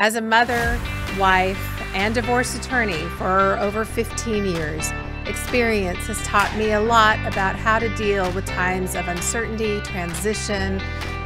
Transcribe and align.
As 0.00 0.14
a 0.14 0.20
mother, 0.20 0.80
wife, 1.18 1.58
and 1.92 2.14
divorce 2.14 2.56
attorney 2.56 3.02
for 3.16 3.58
over 3.58 3.84
15 3.84 4.46
years, 4.46 4.92
experience 5.26 6.06
has 6.06 6.22
taught 6.22 6.56
me 6.56 6.70
a 6.70 6.80
lot 6.80 7.18
about 7.26 7.56
how 7.56 7.80
to 7.80 7.88
deal 7.96 8.30
with 8.30 8.46
times 8.46 8.94
of 8.94 9.08
uncertainty, 9.08 9.80
transition, 9.80 10.80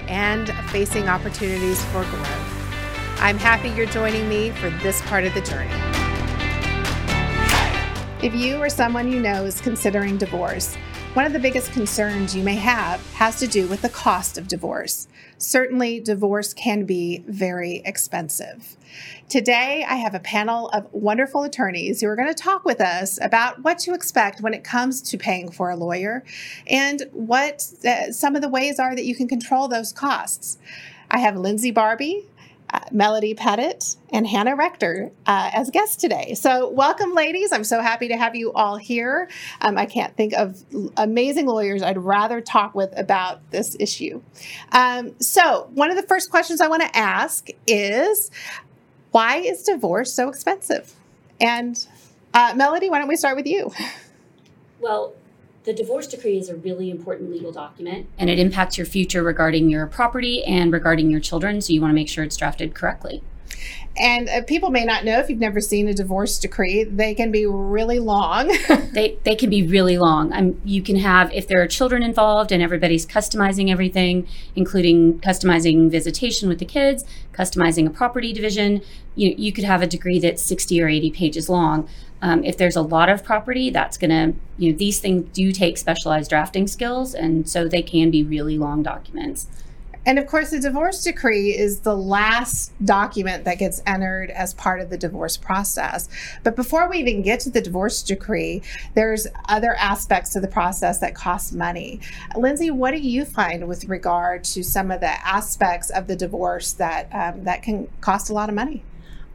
and 0.09 0.49
facing 0.71 1.07
opportunities 1.07 1.85
for 1.87 2.03
growth. 2.05 3.19
I'm 3.19 3.37
happy 3.37 3.69
you're 3.69 3.85
joining 3.85 4.27
me 4.27 4.53
for 4.53 4.71
this 4.83 5.03
part 5.03 5.25
of 5.25 5.35
the 5.35 5.43
journey. 5.43 5.71
If 8.27 8.35
you 8.35 8.57
or 8.57 8.71
someone 8.71 9.13
you 9.13 9.21
know 9.21 9.45
is 9.45 9.61
considering 9.61 10.17
divorce, 10.17 10.79
one 11.15 11.27
of 11.27 11.35
the 11.35 11.39
biggest 11.39 11.73
concerns 11.73 12.35
you 12.35 12.43
may 12.43 12.55
have 12.55 12.99
has 13.13 13.39
to 13.39 13.47
do 13.47 13.67
with 13.67 13.83
the 13.83 13.89
cost 13.91 14.39
of 14.39 14.49
divorce. 14.49 15.09
Certainly, 15.37 16.01
divorce 16.01 16.55
can 16.55 16.87
be 16.87 17.23
very 17.27 17.83
expensive. 17.85 18.79
Today, 19.29 19.85
I 19.87 19.97
have 19.97 20.15
a 20.15 20.21
panel 20.21 20.71
of 20.71 20.91
wonderful 20.91 21.43
attorneys 21.43 22.01
who 22.01 22.09
are 22.09 22.17
going 22.17 22.29
to 22.29 22.35
talk 22.35 22.65
with 22.65 22.81
us 22.81 23.19
about 23.21 23.63
what 23.63 23.79
to 23.81 23.93
expect 23.93 24.41
when 24.41 24.55
it 24.55 24.65
comes 24.65 25.03
to 25.03 25.19
paying 25.19 25.51
for 25.51 25.69
a 25.69 25.77
lawyer 25.77 26.25
and 26.67 27.03
what 27.13 27.63
uh, 27.87 28.11
some 28.11 28.35
of 28.35 28.41
the 28.41 28.49
ways 28.49 28.79
are 28.79 28.97
that 28.97 29.05
you 29.05 29.15
can 29.15 29.29
control 29.29 29.69
those 29.69 29.93
costs. 29.93 30.57
I 31.11 31.19
have 31.19 31.37
Lindsay 31.37 31.71
Barbee, 31.75 32.25
uh, 32.73 32.81
Melody 32.91 33.35
Petitt 33.35 33.97
and 34.11 34.27
Hannah 34.27 34.57
Rector 34.57 35.11
uh, 35.27 35.51
as 35.53 35.71
guests 35.71 35.97
today. 35.97 36.35
So, 36.35 36.69
welcome, 36.69 37.15
ladies. 37.15 37.53
I'm 37.53 37.65
so 37.65 37.81
happy 37.81 38.09
to 38.09 38.17
have 38.17 38.35
you 38.35 38.53
all 38.53 38.77
here. 38.77 39.29
Um, 39.61 39.77
I 39.77 39.87
can't 39.87 40.17
think 40.17 40.33
of 40.35 40.63
amazing 40.97 41.47
lawyers 41.47 41.83
I'd 41.83 41.99
rather 41.99 42.41
talk 42.41 42.75
with 42.75 42.97
about 42.99 43.51
this 43.51 43.77
issue. 43.79 44.23
Um, 44.73 45.15
so, 45.21 45.69
one 45.75 45.91
of 45.91 45.97
the 45.97 46.03
first 46.05 46.31
questions 46.31 46.61
I 46.61 46.69
want 46.69 46.83
to 46.83 46.97
ask 46.97 47.49
is 47.67 48.31
why 49.11 49.37
is 49.37 49.63
divorce 49.63 50.13
so 50.13 50.29
expensive? 50.29 50.95
And, 51.41 51.87
uh, 52.33 52.55
Melody, 52.57 52.89
why 52.89 52.99
don't 52.99 53.09
we 53.09 53.17
start 53.17 53.37
with 53.37 53.47
you? 53.47 53.71
Well, 54.81 55.15
the 55.65 55.73
divorce 55.73 56.07
decree 56.07 56.39
is 56.39 56.49
a 56.49 56.57
really 56.57 56.91
important 56.91 57.31
legal 57.31 57.53
document 57.53 58.09
and 58.19 58.29
it 58.29 58.39
impacts 58.39 58.77
your 58.77 58.87
future 58.87 59.23
regarding 59.23 59.71
your 59.71 59.87
property 59.87 60.43
and 60.45 60.73
regarding 60.73 61.11
your 61.11 61.21
children. 61.21 61.61
So 61.61 61.73
you 61.73 61.81
want 61.81 61.91
to 61.91 61.95
make 61.95 62.09
sure 62.09 62.25
it's 62.25 62.37
drafted 62.37 62.75
correctly. 62.75 63.23
And 63.97 64.29
uh, 64.29 64.43
people 64.43 64.71
may 64.71 64.85
not 64.85 65.05
know 65.05 65.19
if 65.19 65.29
you've 65.29 65.39
never 65.39 65.61
seen 65.61 65.87
a 65.87 65.93
divorce 65.93 66.39
decree, 66.39 66.85
they 66.85 67.15
can 67.15 67.31
be 67.31 67.45
really 67.45 67.99
long. 67.99 68.49
they, 68.93 69.19
they 69.25 69.37
can 69.37 69.51
be 69.51 69.67
really 69.67 69.99
long. 69.99 70.33
Um, 70.33 70.61
you 70.65 70.83
can 70.83 70.97
have, 70.97 71.31
if 71.33 71.47
there 71.47 71.61
are 71.63 71.67
children 71.67 72.03
involved 72.03 72.53
and 72.53 72.63
everybody's 72.63 73.05
customizing 73.05 73.71
everything, 73.71 74.27
including 74.57 75.21
customizing 75.21 75.91
visitation 75.91 76.49
with 76.49 76.59
the 76.59 76.65
kids, 76.65 77.05
customizing 77.33 77.87
a 77.87 77.91
property 77.91 78.33
division, 78.33 78.81
you, 79.15 79.35
you 79.37 79.53
could 79.53 79.65
have 79.65 79.83
a 79.83 79.87
decree 79.87 80.19
that's 80.19 80.43
60 80.43 80.81
or 80.81 80.89
80 80.89 81.11
pages 81.11 81.51
long. 81.51 81.87
Um, 82.23 82.45
if 82.45 82.57
there's 82.57 82.77
a 82.77 82.83
lot 82.83 83.09
of 83.09 83.25
property, 83.25 83.71
that's 83.71 83.99
going 83.99 84.11
to, 84.11 84.39
you 84.57 84.73
know, 84.73 84.79
these 84.79 85.01
things 85.01 85.29
do 85.33 85.53
take 85.53 85.77
specialized 85.77 86.31
drafting 86.31 86.69
skills, 86.69 87.15
and 87.15 87.49
so 87.49 87.67
they 87.69 87.83
can 87.83 88.11
be 88.11 88.23
really 88.23 88.57
long 88.57 88.83
documents. 88.83 89.49
And 90.05 90.19
of 90.19 90.27
course, 90.27 90.51
the 90.51 90.59
divorce 90.59 91.03
decree 91.05 91.57
is 91.57 91.81
the 91.81 91.97
last 91.97 92.73
document 92.85 93.45
that 93.45 93.59
gets 93.59 93.83
entered 93.87 94.31
as 94.31 94.53
part 94.55 94.81
of 94.81 94.91
the 94.91 94.99
divorce 94.99 95.37
process. 95.37 96.09
But 96.43 96.57
before 96.57 96.89
we 96.89 96.99
even 96.99 97.23
get 97.23 97.41
to 97.41 97.51
the 97.51 97.61
divorce 97.61 98.03
decree, 98.03 98.63
there's 98.95 99.29
other 99.49 99.75
aspects 99.77 100.31
to 100.31 100.41
the 100.41 100.49
process 100.49 100.99
that 100.99 101.15
cost 101.15 101.55
money. 101.55 102.01
Lindsay, 102.37 102.71
what 102.71 102.91
do 102.93 102.99
you 102.99 103.25
find 103.25 103.69
with 103.69 103.85
regard 103.85 104.43
to 104.45 104.65
some 104.65 104.91
of 104.91 105.01
the 105.01 105.27
aspects 105.27 105.91
of 105.91 106.09
the 106.09 106.17
divorce 106.17 106.73
that 106.73 107.09
um, 107.13 107.45
that 107.45 107.63
can 107.63 107.89
cost 108.01 108.29
a 108.29 108.33
lot 108.33 108.49
of 108.49 108.57
money? 108.57 108.83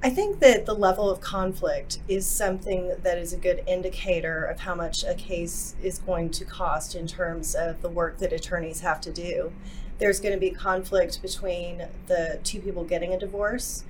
I 0.04 0.12
think 0.12 0.40
that 0.40 0.66
the 0.66 0.76
level 0.76 1.10
of 1.10 1.22
conflict 1.22 2.00
is 2.08 2.26
something 2.28 2.96
that 3.02 3.18
is 3.18 3.34
a 3.34 3.38
good 3.38 3.64
indicator 3.66 4.46
of 4.46 4.60
how 4.60 4.76
much 4.76 5.04
a 5.04 5.16
case 5.16 5.76
is 5.82 6.00
going 6.00 6.30
to 6.32 6.46
cost 6.46 6.94
in 6.94 7.08
terms 7.08 7.56
of 7.56 7.82
the 7.82 7.90
work 7.90 8.20
that 8.20 8.32
attorneys 8.32 8.82
have 8.82 9.02
to 9.02 9.12
do 9.12 9.52
there's 10.00 10.20
going 10.20 10.34
to 10.34 10.40
be 10.40 10.52
conflict 10.52 11.22
between 11.22 11.88
the 12.08 12.40
two 12.44 12.60
people 12.60 12.84
getting 12.84 13.14
a 13.14 13.20
divorce 13.20 13.84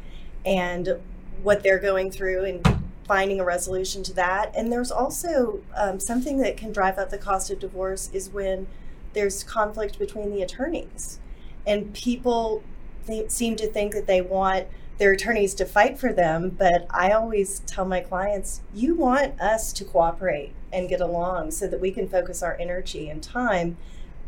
and 0.46 1.00
what 1.44 1.64
they're 1.64 1.80
going 1.80 2.10
through 2.12 2.46
and 2.46 2.82
finding 3.06 3.40
a 3.40 3.44
resolution 3.44 4.04
to 4.04 4.14
that. 4.14 4.52
And 4.56 4.72
there's 4.72 4.92
also 4.92 5.62
um, 5.76 6.00
something 6.00 6.38
that 6.40 6.58
can 6.58 6.72
drive 6.72 6.98
up 6.98 7.10
the 7.10 7.18
cost 7.18 7.52
of 7.52 7.60
divorce 7.60 8.10
is 8.14 8.30
when 8.30 8.68
there's 9.14 9.44
conflict 9.44 10.00
between 10.00 10.32
the 10.32 10.42
attorneys. 10.42 11.20
And 11.66 11.94
people 11.94 12.64
th- 13.06 13.30
seem 13.30 13.56
to 13.58 13.68
think 13.68 13.94
that 13.94 14.08
they 14.08 14.22
want 14.22 14.68
their 14.98 15.12
attorneys 15.12 15.54
to 15.56 15.66
fight 15.66 16.00
for 16.00 16.12
them, 16.12 16.50
but 16.50 16.88
I 16.90 17.12
always 17.12 17.60
tell 17.60 17.86
my 17.86 18.02
clients, 18.02 18.62
you 18.74 18.96
want 18.96 19.40
us 19.40 19.72
to 19.74 19.86
cooperate 19.86 20.54
and 20.74 20.90
get 20.90 21.02
along 21.02 21.52
so 21.52 21.68
that 21.68 21.80
we 21.80 21.92
can 21.92 22.08
focus 22.08 22.42
our 22.42 22.58
energy 22.60 23.10
and 23.10 23.22
time 23.22 23.78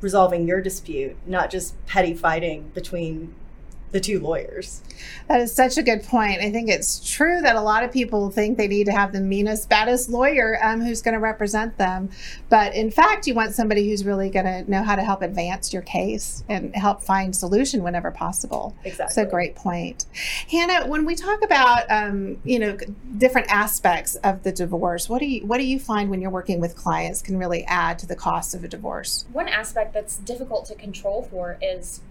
resolving 0.01 0.47
your 0.47 0.61
dispute, 0.61 1.17
not 1.25 1.49
just 1.49 1.83
petty 1.85 2.13
fighting 2.13 2.71
between 2.73 3.33
the 3.91 3.99
two 3.99 4.19
lawyers. 4.19 4.81
That 5.27 5.41
is 5.41 5.53
such 5.53 5.77
a 5.77 5.83
good 5.83 6.03
point. 6.03 6.41
I 6.41 6.51
think 6.51 6.69
it's 6.69 6.99
true 7.07 7.41
that 7.41 7.55
a 7.55 7.61
lot 7.61 7.83
of 7.83 7.91
people 7.91 8.29
think 8.29 8.57
they 8.57 8.67
need 8.67 8.85
to 8.85 8.91
have 8.91 9.11
the 9.11 9.21
meanest, 9.21 9.69
baddest 9.69 10.09
lawyer 10.09 10.59
um, 10.63 10.81
who's 10.81 11.01
going 11.01 11.13
to 11.13 11.19
represent 11.19 11.77
them. 11.77 12.09
But 12.49 12.75
in 12.75 12.91
fact, 12.91 13.27
you 13.27 13.33
want 13.33 13.53
somebody 13.53 13.89
who's 13.89 14.05
really 14.05 14.29
going 14.29 14.45
to 14.45 14.69
know 14.69 14.83
how 14.83 14.95
to 14.95 15.03
help 15.03 15.21
advance 15.21 15.73
your 15.73 15.81
case 15.81 16.43
and 16.49 16.75
help 16.75 17.01
find 17.01 17.35
solution 17.35 17.83
whenever 17.83 18.11
possible. 18.11 18.75
Exactly. 18.83 19.05
It's 19.05 19.17
a 19.17 19.25
great 19.25 19.55
point. 19.55 20.05
Hannah, 20.49 20.87
when 20.87 21.05
we 21.05 21.15
talk 21.15 21.43
about 21.43 21.89
um, 21.89 22.37
you 22.43 22.59
know 22.59 22.77
different 23.17 23.47
aspects 23.51 24.15
of 24.17 24.43
the 24.43 24.51
divorce, 24.51 25.09
what 25.09 25.19
do 25.19 25.25
you 25.25 25.45
what 25.45 25.57
do 25.57 25.65
you 25.65 25.79
find 25.79 26.09
when 26.09 26.21
you're 26.21 26.31
working 26.31 26.59
with 26.59 26.75
clients 26.75 27.21
can 27.21 27.37
really 27.37 27.63
add 27.65 27.99
to 27.99 28.07
the 28.07 28.15
cost 28.15 28.53
of 28.53 28.63
a 28.63 28.67
divorce? 28.67 29.25
One 29.31 29.47
aspect 29.47 29.93
that's 29.93 30.17
difficult 30.17 30.65
to 30.67 30.75
control 30.75 31.23
for 31.23 31.57
is 31.61 32.01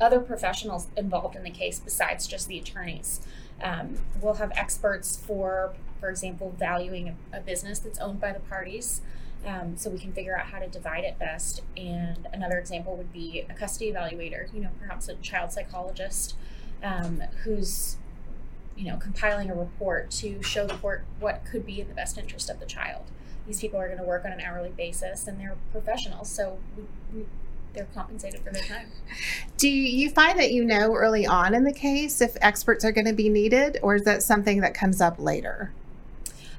other 0.00 0.20
professionals 0.20 0.88
involved 0.96 1.36
in 1.36 1.42
the 1.42 1.50
case 1.50 1.78
besides 1.78 2.26
just 2.26 2.48
the 2.48 2.58
attorneys. 2.58 3.20
Um, 3.62 3.98
we'll 4.20 4.34
have 4.34 4.52
experts 4.54 5.16
for, 5.16 5.74
for 6.00 6.08
example, 6.08 6.54
valuing 6.58 7.16
a, 7.32 7.38
a 7.38 7.40
business 7.40 7.78
that's 7.78 7.98
owned 7.98 8.20
by 8.20 8.32
the 8.32 8.40
parties. 8.40 9.02
Um, 9.46 9.76
so 9.76 9.88
we 9.88 9.98
can 9.98 10.12
figure 10.12 10.36
out 10.36 10.46
how 10.46 10.58
to 10.58 10.68
divide 10.68 11.04
it 11.04 11.18
best. 11.18 11.62
And 11.76 12.28
another 12.32 12.58
example 12.58 12.96
would 12.96 13.12
be 13.12 13.44
a 13.48 13.54
custody 13.54 13.90
evaluator, 13.90 14.52
you 14.52 14.60
know, 14.60 14.70
perhaps 14.78 15.08
a 15.08 15.14
child 15.16 15.52
psychologist 15.52 16.34
um, 16.82 17.22
who's, 17.44 17.96
you 18.76 18.84
know, 18.84 18.96
compiling 18.96 19.50
a 19.50 19.54
report 19.54 20.10
to 20.10 20.42
show 20.42 20.66
the 20.66 20.74
court 20.74 21.04
what 21.18 21.44
could 21.44 21.64
be 21.64 21.80
in 21.80 21.88
the 21.88 21.94
best 21.94 22.18
interest 22.18 22.50
of 22.50 22.60
the 22.60 22.66
child. 22.66 23.04
These 23.46 23.60
people 23.60 23.80
are 23.80 23.86
going 23.86 23.98
to 23.98 24.04
work 24.04 24.24
on 24.24 24.32
an 24.32 24.40
hourly 24.40 24.70
basis 24.70 25.26
and 25.26 25.40
they're 25.40 25.56
professionals, 25.72 26.30
so 26.30 26.58
we, 26.76 26.84
we 27.14 27.26
they're 27.72 27.88
compensated 27.94 28.40
for 28.40 28.50
their 28.50 28.62
time. 28.62 28.88
Do 29.56 29.68
you 29.68 30.10
find 30.10 30.38
that 30.38 30.52
you 30.52 30.64
know 30.64 30.94
early 30.94 31.26
on 31.26 31.54
in 31.54 31.64
the 31.64 31.72
case 31.72 32.20
if 32.20 32.36
experts 32.40 32.84
are 32.84 32.92
going 32.92 33.06
to 33.06 33.12
be 33.12 33.28
needed, 33.28 33.78
or 33.82 33.96
is 33.96 34.04
that 34.04 34.22
something 34.22 34.60
that 34.60 34.74
comes 34.74 35.00
up 35.00 35.18
later? 35.18 35.72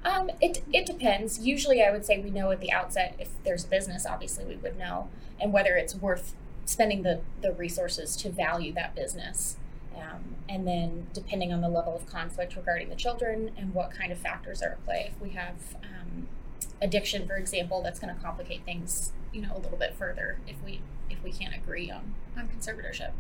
Um, 0.04 0.32
it 0.42 0.64
it 0.74 0.86
depends. 0.86 1.40
Usually, 1.40 1.84
I 1.84 1.92
would 1.92 2.06
say 2.06 2.20
we 2.20 2.32
know 2.32 2.52
at 2.52 2.60
the 2.60 2.72
outset 2.72 3.16
if 3.20 3.30
there's 3.44 3.66
a 3.66 3.68
business. 3.68 4.06
Obviously, 4.06 4.46
we 4.46 4.56
would 4.56 4.78
know, 4.78 5.10
and 5.40 5.54
whether 5.54 5.76
it's 5.76 5.96
worth 5.96 6.34
spending 6.66 7.04
the 7.04 7.22
the 7.42 7.54
resources 7.54 8.16
to 8.18 8.30
value 8.30 8.74
that 8.74 8.96
business. 8.96 9.58
Um, 9.96 10.36
and 10.50 10.68
then, 10.68 11.08
depending 11.14 11.54
on 11.54 11.62
the 11.62 11.70
level 11.70 11.96
of 11.96 12.08
conflict 12.08 12.56
regarding 12.56 12.90
the 12.90 12.96
children 12.96 13.52
and 13.58 13.74
what 13.74 13.92
kind 13.92 14.12
of 14.12 14.18
factors 14.18 14.62
are 14.62 14.72
at 14.72 14.86
play, 14.86 15.12
if 15.14 15.22
we 15.22 15.30
have 15.32 15.76
um, 15.84 16.28
addiction, 16.82 17.28
for 17.28 17.36
example, 17.36 17.82
that's 17.82 18.00
going 18.00 18.14
to 18.14 18.20
complicate 18.22 18.66
things, 18.66 19.12
you 19.34 19.42
know, 19.42 19.54
a 19.56 19.60
little 19.60 19.78
bit 19.78 19.96
further 19.96 20.38
if 20.48 20.56
we 20.64 20.82
if 21.10 21.24
we 21.24 21.32
can't 21.32 21.56
agree 21.56 21.92
on, 21.92 22.14
on 22.38 22.48
conservatorship. 22.48 23.12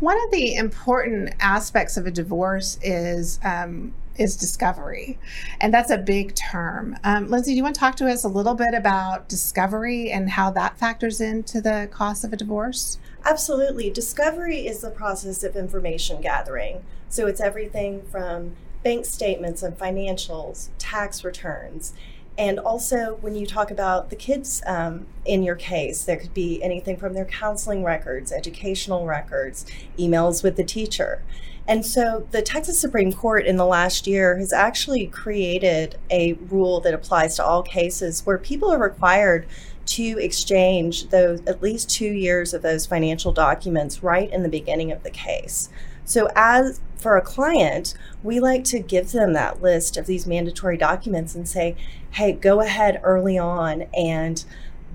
One 0.00 0.16
of 0.24 0.30
the 0.30 0.54
important 0.54 1.34
aspects 1.40 1.96
of 1.96 2.06
a 2.06 2.10
divorce 2.10 2.78
is 2.82 3.40
um, 3.42 3.94
is 4.16 4.36
discovery, 4.36 5.18
and 5.60 5.72
that's 5.72 5.90
a 5.90 5.98
big 5.98 6.34
term. 6.34 6.96
Um, 7.02 7.28
Lindsay, 7.28 7.52
do 7.52 7.56
you 7.56 7.62
want 7.62 7.74
to 7.74 7.80
talk 7.80 7.96
to 7.96 8.10
us 8.10 8.24
a 8.24 8.28
little 8.28 8.54
bit 8.54 8.74
about 8.74 9.28
discovery 9.28 10.10
and 10.10 10.30
how 10.30 10.50
that 10.50 10.78
factors 10.78 11.20
into 11.20 11.60
the 11.60 11.88
cost 11.90 12.24
of 12.24 12.32
a 12.32 12.36
divorce? 12.36 12.98
Absolutely. 13.24 13.90
Discovery 13.90 14.66
is 14.66 14.82
the 14.82 14.90
process 14.90 15.42
of 15.42 15.56
information 15.56 16.20
gathering. 16.20 16.84
So 17.08 17.26
it's 17.26 17.40
everything 17.40 18.02
from 18.02 18.56
bank 18.82 19.06
statements 19.06 19.62
and 19.62 19.78
financials, 19.78 20.68
tax 20.78 21.24
returns. 21.24 21.94
And 22.36 22.58
also, 22.58 23.18
when 23.20 23.36
you 23.36 23.46
talk 23.46 23.70
about 23.70 24.10
the 24.10 24.16
kids 24.16 24.60
um, 24.66 25.06
in 25.24 25.44
your 25.44 25.54
case, 25.54 26.04
there 26.04 26.16
could 26.16 26.34
be 26.34 26.60
anything 26.62 26.96
from 26.96 27.14
their 27.14 27.24
counseling 27.24 27.84
records, 27.84 28.32
educational 28.32 29.06
records, 29.06 29.64
emails 29.98 30.42
with 30.42 30.56
the 30.56 30.64
teacher. 30.64 31.22
And 31.68 31.86
so, 31.86 32.26
the 32.32 32.42
Texas 32.42 32.78
Supreme 32.78 33.12
Court 33.12 33.46
in 33.46 33.56
the 33.56 33.64
last 33.64 34.08
year 34.08 34.36
has 34.36 34.52
actually 34.52 35.06
created 35.06 35.96
a 36.10 36.32
rule 36.34 36.80
that 36.80 36.92
applies 36.92 37.36
to 37.36 37.44
all 37.44 37.62
cases 37.62 38.26
where 38.26 38.36
people 38.36 38.70
are 38.70 38.82
required 38.82 39.46
to 39.86 40.18
exchange 40.18 41.08
those 41.08 41.40
at 41.46 41.62
least 41.62 41.90
two 41.90 42.10
years 42.12 42.54
of 42.54 42.62
those 42.62 42.86
financial 42.86 43.32
documents 43.32 44.02
right 44.02 44.30
in 44.32 44.42
the 44.42 44.48
beginning 44.48 44.92
of 44.92 45.02
the 45.02 45.10
case. 45.10 45.68
So, 46.04 46.28
as 46.34 46.80
for 46.96 47.16
a 47.16 47.22
client, 47.22 47.94
we 48.22 48.40
like 48.40 48.64
to 48.64 48.78
give 48.78 49.12
them 49.12 49.32
that 49.34 49.62
list 49.62 49.96
of 49.96 50.06
these 50.06 50.26
mandatory 50.26 50.76
documents 50.76 51.34
and 51.34 51.48
say, 51.48 51.76
hey, 52.12 52.32
go 52.32 52.60
ahead 52.60 53.00
early 53.02 53.38
on 53.38 53.82
and 53.94 54.44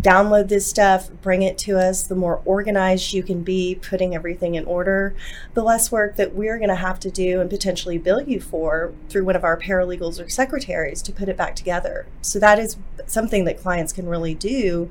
download 0.02 0.48
this 0.48 0.66
stuff, 0.68 1.10
bring 1.22 1.42
it 1.42 1.58
to 1.60 1.78
us. 1.78 2.04
The 2.04 2.16
more 2.16 2.42
organized 2.46 3.14
you 3.14 3.24
can 3.24 3.44
be, 3.44 3.76
putting 3.76 4.16
everything 4.16 4.56
in 4.56 4.66
order, 4.66 5.14
the 5.54 5.64
less 5.64 5.92
work 5.92 6.16
that 6.16 6.34
we're 6.34 6.58
going 6.58 6.70
to 6.70 6.76
have 6.76 7.00
to 7.02 7.12
do 7.12 7.42
and 7.42 7.50
potentially 7.50 7.98
bill 7.98 8.22
you 8.22 8.40
for 8.40 8.94
through 9.10 9.26
one 9.26 9.36
of 9.36 9.44
our 9.44 9.58
paralegals 9.58 10.24
or 10.24 10.30
secretaries 10.30 11.02
to 11.02 11.12
put 11.12 11.28
it 11.28 11.38
back 11.38 11.56
together. 11.56 12.08
So 12.22 12.40
that 12.40 12.60
is 12.60 12.78
something 13.08 13.46
that 13.46 13.60
clients 13.60 13.92
can 13.92 14.08
really 14.08 14.36
do 14.36 14.90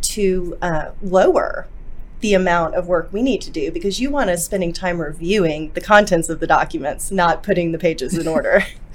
to 0.00 0.58
uh, 0.60 0.90
lower 1.02 1.68
the 2.20 2.34
amount 2.34 2.74
of 2.74 2.88
work 2.88 3.12
we 3.12 3.22
need 3.22 3.40
to 3.40 3.50
do 3.50 3.70
because 3.70 4.00
you 4.00 4.10
want 4.10 4.28
us 4.28 4.44
spending 4.44 4.72
time 4.72 5.00
reviewing 5.00 5.70
the 5.74 5.80
contents 5.80 6.28
of 6.28 6.40
the 6.40 6.46
documents, 6.46 7.10
not 7.12 7.42
putting 7.42 7.70
the 7.70 7.78
pages 7.78 8.16
in 8.16 8.26
order. 8.26 8.64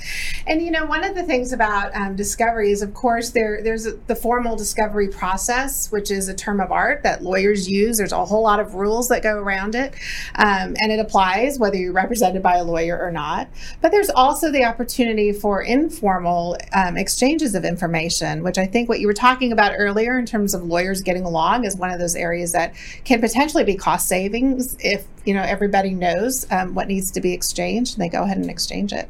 And 0.48 0.62
you 0.62 0.72
know, 0.72 0.86
one 0.86 1.04
of 1.04 1.16
the 1.16 1.24
things 1.24 1.54
about 1.54 1.96
um, 1.96 2.16
discovery 2.16 2.72
is, 2.72 2.82
of 2.82 2.94
course, 2.94 3.30
there 3.30 3.62
there's 3.64 3.86
a, 3.86 3.94
the 4.08 4.16
formal 4.16 4.56
discovery 4.56 5.08
process, 5.08 5.92
which 5.92 6.12
is 6.12 6.28
a 6.28 6.34
term 6.34 6.60
of 6.60 6.72
art 6.72 7.04
that 7.04 7.24
lawyers 7.24 7.70
use. 7.70 7.98
There's 7.98 8.12
a 8.12 8.26
whole 8.26 8.44
lot 8.44 8.60
of 8.60 8.76
rules 8.76 9.08
that 9.10 9.24
go 9.24 9.38
around 9.38 9.76
it, 9.76 9.94
um, 10.36 10.76
and 10.80 10.92
it 10.92 11.00
applies 11.00 11.60
whether 11.60 11.78
you're 11.78 11.94
represented 11.94 12.44
by 12.44 12.58
a 12.58 12.64
lawyer 12.64 13.00
or 13.00 13.12
not. 13.12 13.50
But 13.82 13.92
there's 13.92 14.10
also 14.10 14.52
the 14.52 14.64
opportunity 14.64 15.32
for 15.32 15.62
informal 15.62 16.58
um, 16.74 16.98
exchanges 16.98 17.56
of 17.56 17.66
information, 17.66 18.44
which 18.44 18.58
I 18.58 18.66
think 18.66 18.90
what 18.90 19.00
you 19.00 19.08
were 19.08 19.14
talking 19.14 19.52
about 19.52 19.74
earlier 19.78 20.20
in 20.20 20.26
terms 20.26 20.54
of 20.54 20.64
lawyers 20.64 21.02
getting 21.02 21.24
along 21.24 21.66
is 21.66 21.76
one 21.76 21.92
of 21.92 22.00
those 22.00 22.16
areas 22.16 22.52
that 22.52 22.74
can 23.04 23.22
potentially 23.22 23.64
be 23.64 23.76
cost 23.76 24.08
savings 24.08 24.76
if 24.80 25.06
you 25.26 25.34
know 25.34 25.42
everybody 25.42 25.92
knows 25.92 26.46
um, 26.52 26.74
what 26.74 26.88
needs 26.88 27.12
to 27.12 27.22
be 27.22 27.34
exchanged 27.34 27.96
and 27.96 28.04
they 28.04 28.10
go 28.10 28.24
ahead 28.24 28.38
and 28.38 28.50
exchange 28.50 28.94
it. 28.94 29.10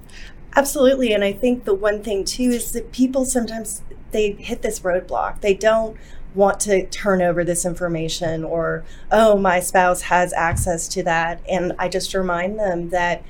Absolutely. 0.56 1.14
And 1.14 1.24
I 1.24 1.34
think 1.34 1.66
the 1.66 1.74
one 1.74 2.04
thing 2.04 2.24
too 2.24 2.44
is 2.44 2.72
that 2.74 2.92
people 2.92 3.26
sometimes 3.26 3.82
they 4.12 4.32
hit 4.32 4.62
this 4.62 4.82
roadblock. 4.82 5.42
They 5.42 5.56
don't 5.56 5.98
want 6.36 6.60
to 6.62 6.86
turn 6.88 7.22
over 7.22 7.44
this 7.44 7.66
information 7.66 8.44
or, 8.44 8.84
oh, 9.12 9.38
my 9.38 9.60
spouse 9.60 10.04
has 10.04 10.34
access 10.34 10.88
to 10.90 11.04
that. 11.04 11.42
And 11.50 11.74
I 11.78 11.90
just 11.90 12.14
remind 12.14 12.60
them 12.60 12.90
that 12.90 13.24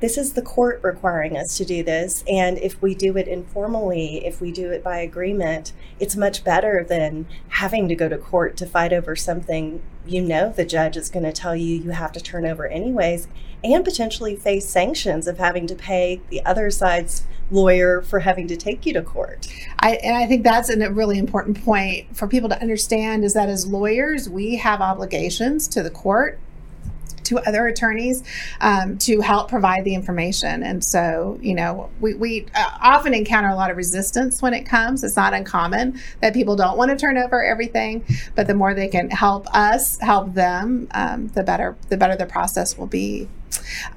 this 0.00 0.16
is 0.16 0.34
the 0.34 0.42
court 0.42 0.80
requiring 0.84 1.36
us 1.36 1.56
to 1.56 1.64
do 1.64 1.82
this. 1.82 2.22
And 2.28 2.58
if 2.58 2.80
we 2.80 2.94
do 2.94 3.16
it 3.16 3.26
informally, 3.26 4.24
if 4.24 4.40
we 4.40 4.52
do 4.52 4.70
it 4.70 4.84
by 4.84 4.98
agreement, 4.98 5.72
it's 5.98 6.14
much 6.14 6.44
better 6.44 6.84
than 6.88 7.26
having 7.48 7.88
to 7.88 7.96
go 7.96 8.08
to 8.08 8.18
court 8.18 8.56
to 8.58 8.66
fight 8.66 8.92
over 8.92 9.16
something 9.16 9.82
you 10.06 10.22
know 10.22 10.50
the 10.50 10.64
judge 10.64 10.96
is 10.96 11.10
going 11.10 11.24
to 11.24 11.32
tell 11.32 11.54
you 11.54 11.76
you 11.76 11.90
have 11.90 12.12
to 12.12 12.20
turn 12.20 12.46
over 12.46 12.66
anyways, 12.66 13.28
and 13.64 13.84
potentially 13.84 14.36
face 14.36 14.68
sanctions 14.68 15.26
of 15.26 15.38
having 15.38 15.66
to 15.66 15.74
pay 15.74 16.20
the 16.30 16.44
other 16.44 16.70
side's 16.70 17.24
lawyer 17.50 18.02
for 18.02 18.20
having 18.20 18.46
to 18.46 18.56
take 18.56 18.84
you 18.84 18.92
to 18.92 19.02
court. 19.02 19.48
I, 19.80 19.92
and 19.96 20.16
I 20.16 20.26
think 20.26 20.44
that's 20.44 20.70
a 20.70 20.90
really 20.90 21.18
important 21.18 21.64
point 21.64 22.16
for 22.16 22.28
people 22.28 22.48
to 22.50 22.60
understand 22.60 23.24
is 23.24 23.34
that 23.34 23.48
as 23.48 23.66
lawyers, 23.66 24.28
we 24.28 24.56
have 24.56 24.80
obligations 24.80 25.66
to 25.68 25.82
the 25.82 25.90
court 25.90 26.38
to 27.28 27.38
other 27.40 27.66
attorneys 27.66 28.22
um, 28.60 28.96
to 28.98 29.20
help 29.20 29.48
provide 29.48 29.84
the 29.84 29.94
information. 29.94 30.62
And 30.62 30.82
so, 30.82 31.38
you 31.42 31.54
know, 31.54 31.90
we, 32.00 32.14
we 32.14 32.46
uh, 32.54 32.70
often 32.80 33.12
encounter 33.12 33.50
a 33.50 33.54
lot 33.54 33.70
of 33.70 33.76
resistance 33.76 34.40
when 34.40 34.54
it 34.54 34.64
comes. 34.64 35.04
It's 35.04 35.16
not 35.16 35.34
uncommon 35.34 36.00
that 36.20 36.32
people 36.32 36.56
don't 36.56 36.78
want 36.78 36.90
to 36.90 36.96
turn 36.96 37.18
over 37.18 37.44
everything, 37.44 38.04
but 38.34 38.46
the 38.46 38.54
more 38.54 38.74
they 38.74 38.88
can 38.88 39.10
help 39.10 39.46
us 39.54 39.98
help 40.00 40.32
them, 40.34 40.88
um, 40.92 41.28
the 41.28 41.42
better 41.42 41.76
the 41.90 41.96
better 41.96 42.16
the 42.16 42.26
process 42.26 42.78
will 42.78 42.86
be. 42.86 43.28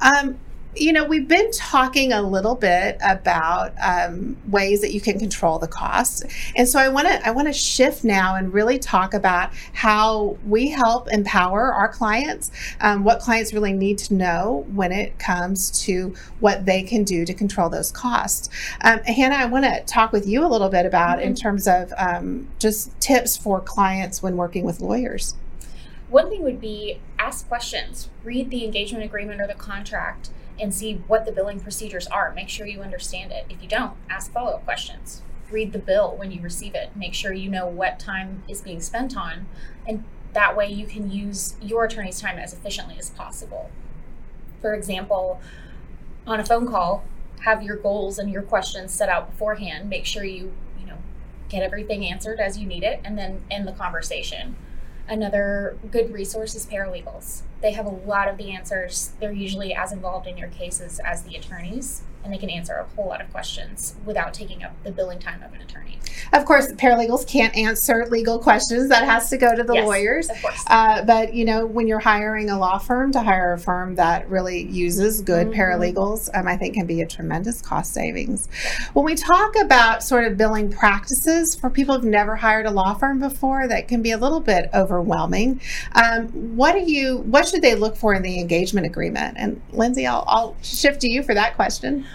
Um, 0.02 0.40
you 0.76 0.94
know, 0.94 1.04
we've 1.04 1.28
been 1.28 1.52
talking 1.52 2.14
a 2.14 2.22
little 2.22 2.56
bit 2.56 2.98
about 3.04 3.74
um, 3.82 4.38
ways 4.48 4.80
that 4.82 4.94
you 4.94 5.02
can 5.02 5.20
control 5.20 5.60
the 5.60 5.68
costs, 5.68 6.24
and 6.56 6.68
so 6.68 6.80
I 6.80 6.88
want 6.88 7.08
to 7.08 7.28
I 7.28 7.32
want 7.32 7.48
to 7.48 7.54
shift 7.54 8.06
now 8.06 8.36
and 8.36 8.54
really 8.54 8.80
talk 8.80 9.14
about 9.14 9.52
how 9.74 10.38
we 10.46 10.70
help 10.70 11.10
empower 11.12 11.74
our 11.74 11.90
clients, 11.90 12.52
um, 12.80 13.04
what 13.04 13.20
clients 13.20 13.54
really 13.54 13.74
need 13.74 13.98
to 14.00 14.14
know 14.14 14.66
when 14.74 14.94
it 14.94 15.20
comes 15.20 15.72
to 15.84 16.16
what 16.40 16.66
they 16.66 16.84
can 16.84 17.04
do 17.04 17.26
to 17.26 17.34
control 17.34 17.70
those 17.70 17.92
costs. 17.92 18.50
Um, 18.82 19.00
Hannah, 19.00 19.36
I 19.36 19.46
want 19.46 19.66
to 19.66 19.84
talk 19.84 20.14
with 20.14 20.26
you 20.26 20.46
a 20.46 20.48
little 20.48 20.70
bit 20.70 20.86
about 20.86 21.18
mm-hmm. 21.18 21.28
in 21.28 21.36
terms 21.36 21.68
of 21.68 21.92
um, 21.98 22.48
just 22.60 22.98
tips 23.02 23.36
for 23.36 23.60
clients 23.60 24.24
when 24.24 24.38
working 24.38 24.64
with 24.64 24.80
lawyers. 24.80 25.36
One 26.12 26.30
thing 26.30 26.44
would 26.44 26.60
be 26.60 27.00
ask 27.18 27.48
questions, 27.48 28.10
read 28.26 28.50
the 28.50 28.66
engagement 28.66 29.06
agreement 29.06 29.40
or 29.40 29.48
the 29.48 29.54
contract 29.54 30.30
and 30.60 30.74
see 30.74 30.96
what 31.08 31.24
the 31.26 31.32
billing 31.32 31.62
procedures 31.62 32.06
are. 32.08 32.34
Make 32.36 32.50
sure 32.50 32.68
you 32.68 32.82
understand 32.82 33.32
it. 33.32 33.46
If 33.50 33.64
you 33.64 33.70
don't, 33.70 33.94
ask 34.10 34.30
follow 34.30 34.52
up 34.52 34.66
questions. 34.66 35.22
Read 35.50 35.72
the 35.72 35.80
bill 35.80 36.14
when 36.18 36.30
you 36.30 36.42
receive 36.42 36.76
it. 36.76 36.90
Make 36.98 37.14
sure 37.14 37.32
you 37.32 37.50
know 37.50 37.66
what 37.66 37.98
time 37.98 38.44
is 38.50 38.60
being 38.60 38.82
spent 38.82 39.16
on, 39.16 39.46
and 39.88 40.04
that 40.34 40.58
way 40.58 40.68
you 40.68 40.86
can 40.86 41.10
use 41.10 41.56
your 41.62 41.86
attorney's 41.86 42.20
time 42.20 42.38
as 42.38 42.52
efficiently 42.52 42.98
as 43.00 43.10
possible. 43.12 43.72
For 44.60 44.74
example, 44.74 45.40
on 46.28 46.42
a 46.42 46.46
phone 46.46 46.68
call, 46.68 47.06
have 47.46 47.64
your 47.64 47.78
goals 47.78 48.20
and 48.20 48.30
your 48.30 48.42
questions 48.42 48.92
set 48.92 49.08
out 49.08 49.32
beforehand. 49.32 49.90
Make 49.90 50.06
sure 50.06 50.26
you, 50.26 50.52
you 50.78 50.88
know, 50.88 50.98
get 51.48 51.64
everything 51.64 52.06
answered 52.06 52.42
as 52.42 52.58
you 52.58 52.68
need 52.68 52.84
it 52.84 53.00
and 53.06 53.18
then 53.18 53.44
end 53.50 53.66
the 53.66 53.72
conversation. 53.72 54.58
Another 55.12 55.78
good 55.92 56.14
resource 56.14 56.56
is 56.56 56.66
paralegals. 56.66 57.42
They 57.62 57.74
have 57.74 57.86
a 57.86 57.90
lot 57.90 58.30
of 58.30 58.38
the 58.38 58.52
answers. 58.52 59.12
They're 59.20 59.34
usually 59.34 59.74
as 59.74 59.92
involved 59.92 60.26
in 60.26 60.38
your 60.38 60.48
cases 60.48 61.02
as 61.04 61.24
the 61.24 61.36
attorneys 61.36 62.04
and 62.24 62.34
they 62.34 62.38
can 62.38 62.50
answer 62.50 62.74
a 62.74 62.96
whole 62.96 63.08
lot 63.08 63.22
of 63.22 63.32
questions 63.32 63.96
without 64.06 64.34
taking 64.34 64.64
up 64.64 64.72
the 64.84 64.92
billing 64.92 65.20
time 65.20 65.42
of 65.44 65.54
an 65.54 65.62
attorney. 65.62 66.00
Of 66.34 66.46
course, 66.46 66.72
paralegals 66.74 67.28
can't 67.28 67.56
answer 67.56 68.06
legal 68.10 68.40
questions. 68.40 68.90
That 68.90 69.06
has 69.06 69.30
to 69.30 69.38
go 69.38 69.56
to 69.56 69.64
the 69.64 69.74
yes, 69.74 69.86
lawyers. 69.86 70.30
Of 70.30 70.42
course. 70.42 70.64
Uh, 70.68 71.04
but 71.04 71.34
you 71.34 71.46
know, 71.46 71.66
when 71.66 71.88
you're 71.88 72.00
hiring 72.00 72.50
a 72.50 72.58
law 72.58 72.78
firm, 72.78 73.12
to 73.12 73.22
hire 73.22 73.54
a 73.54 73.60
firm 73.60 73.96
that 73.96 74.30
really 74.30 74.64
uses 74.64 75.22
good 75.22 75.48
mm-hmm. 75.48 75.60
paralegals, 75.60 76.30
um, 76.34 76.48
I 76.48 76.58
think 76.58 76.76
can 76.76 76.86
be 76.86 77.02
a 77.02 77.08
tremendous 77.08 77.62
cost 77.62 77.94
savings. 77.94 78.48
When 78.94 79.06
we 79.06 79.16
talk 79.16 79.56
about 79.58 80.04
sort 80.04 80.26
of 80.26 80.38
billing 80.38 80.72
practices 80.72 81.56
for 81.56 81.70
people 81.70 81.96
who've 81.96 82.06
never 82.06 82.36
hired 82.36 82.66
a 82.66 82.72
law 82.72 82.94
firm 82.94 83.20
before, 83.20 83.68
that 83.68 83.88
can 83.88 84.02
be 84.02 84.12
a 84.12 84.18
little 84.18 84.40
bit 84.40 84.70
overwhelming. 84.74 85.62
Um, 85.94 86.28
what 86.56 86.74
do 86.74 86.80
you? 86.80 87.18
What 87.18 87.48
should 87.48 87.62
they 87.62 87.76
look 87.76 87.96
for 87.96 88.14
in 88.14 88.22
the 88.22 88.40
engagement 88.40 88.86
agreement? 88.86 89.38
And 89.38 89.62
Lindsay, 89.72 90.08
I'll, 90.08 90.24
I'll 90.28 90.58
shift 90.62 91.02
to 91.02 91.10
you 91.10 91.24
for 91.24 91.34
that 91.34 91.56
question 91.56 92.06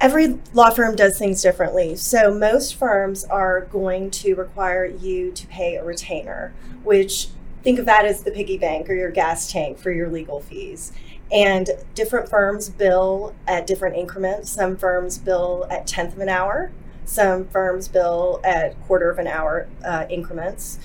every 0.00 0.38
law 0.54 0.70
firm 0.70 0.96
does 0.96 1.18
things 1.18 1.42
differently. 1.42 1.94
So 1.94 2.32
most 2.32 2.74
firms 2.74 3.24
are 3.24 3.62
going 3.62 4.10
to 4.12 4.34
require 4.34 4.86
you 4.86 5.30
to 5.32 5.46
pay 5.46 5.76
a 5.76 5.84
retainer, 5.84 6.52
which 6.82 7.28
think 7.62 7.78
of 7.78 7.86
that 7.86 8.06
as 8.06 8.22
the 8.22 8.30
piggy 8.30 8.56
bank 8.56 8.88
or 8.88 8.94
your 8.94 9.10
gas 9.10 9.52
tank 9.52 9.78
for 9.78 9.90
your 9.90 10.08
legal 10.08 10.40
fees. 10.40 10.92
And 11.30 11.70
different 11.94 12.28
firms 12.28 12.70
bill 12.70 13.34
at 13.46 13.66
different 13.66 13.96
increments. 13.96 14.50
Some 14.50 14.76
firms 14.76 15.18
bill 15.18 15.66
at 15.70 15.86
tenth 15.86 16.14
of 16.14 16.20
an 16.20 16.28
hour. 16.28 16.72
Some 17.04 17.46
firms 17.48 17.86
bill 17.86 18.40
at 18.42 18.80
quarter 18.86 19.10
of 19.10 19.18
an 19.18 19.26
hour 19.26 19.68
uh, 19.84 20.06
increments. 20.08 20.78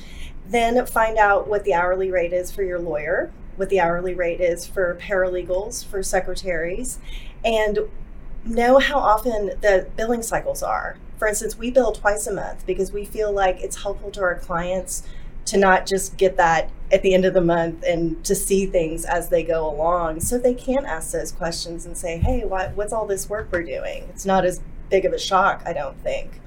Then 0.48 0.86
find 0.86 1.17
out 1.17 1.48
what 1.48 1.63
the 1.63 1.74
hourly 1.74 2.12
rate 2.12 2.34
is 2.34 2.51
for 2.51 2.62
your 2.62 2.77
lawyer, 2.77 3.31
what 3.55 3.69
the 3.69 3.79
hourly 3.79 4.13
rate 4.13 4.41
is 4.41 4.67
for 4.67 4.95
paralegals, 5.01 5.84
for 5.84 6.03
secretaries, 6.03 7.00
and 7.43 7.79
know 8.45 8.79
how 8.79 8.99
often 8.99 9.47
the 9.61 9.87
billing 9.95 10.23
cycles 10.23 10.63
are. 10.63 10.97
For 11.17 11.27
instance, 11.27 11.57
we 11.57 11.71
bill 11.71 11.91
twice 11.91 12.27
a 12.27 12.33
month 12.33 12.65
because 12.65 12.91
we 12.91 13.05
feel 13.05 13.31
like 13.31 13.61
it's 13.61 13.83
helpful 13.83 14.11
to 14.11 14.21
our 14.21 14.35
clients 14.35 15.03
to 15.45 15.57
not 15.57 15.85
just 15.85 16.17
get 16.17 16.37
that 16.37 16.71
at 16.91 17.01
the 17.01 17.13
end 17.13 17.25
of 17.25 17.33
the 17.33 17.41
month 17.41 17.83
and 17.83 18.23
to 18.25 18.35
see 18.35 18.65
things 18.65 19.05
as 19.05 19.29
they 19.29 19.43
go 19.43 19.69
along. 19.69 20.19
So 20.19 20.37
they 20.37 20.53
can 20.53 20.85
ask 20.85 21.11
those 21.11 21.31
questions 21.31 21.85
and 21.85 21.97
say 21.97 22.17
hey 22.17 22.45
what, 22.45 22.75
what's 22.75 22.93
all 22.93 23.05
this 23.05 23.29
work 23.29 23.49
we're 23.51 23.63
doing? 23.63 24.07
It's 24.09 24.25
not 24.25 24.45
as 24.45 24.61
big 24.89 25.05
of 25.05 25.13
a 25.13 25.19
shock 25.19 25.61
i 25.65 25.73
don't 25.73 25.99
think 26.03 26.39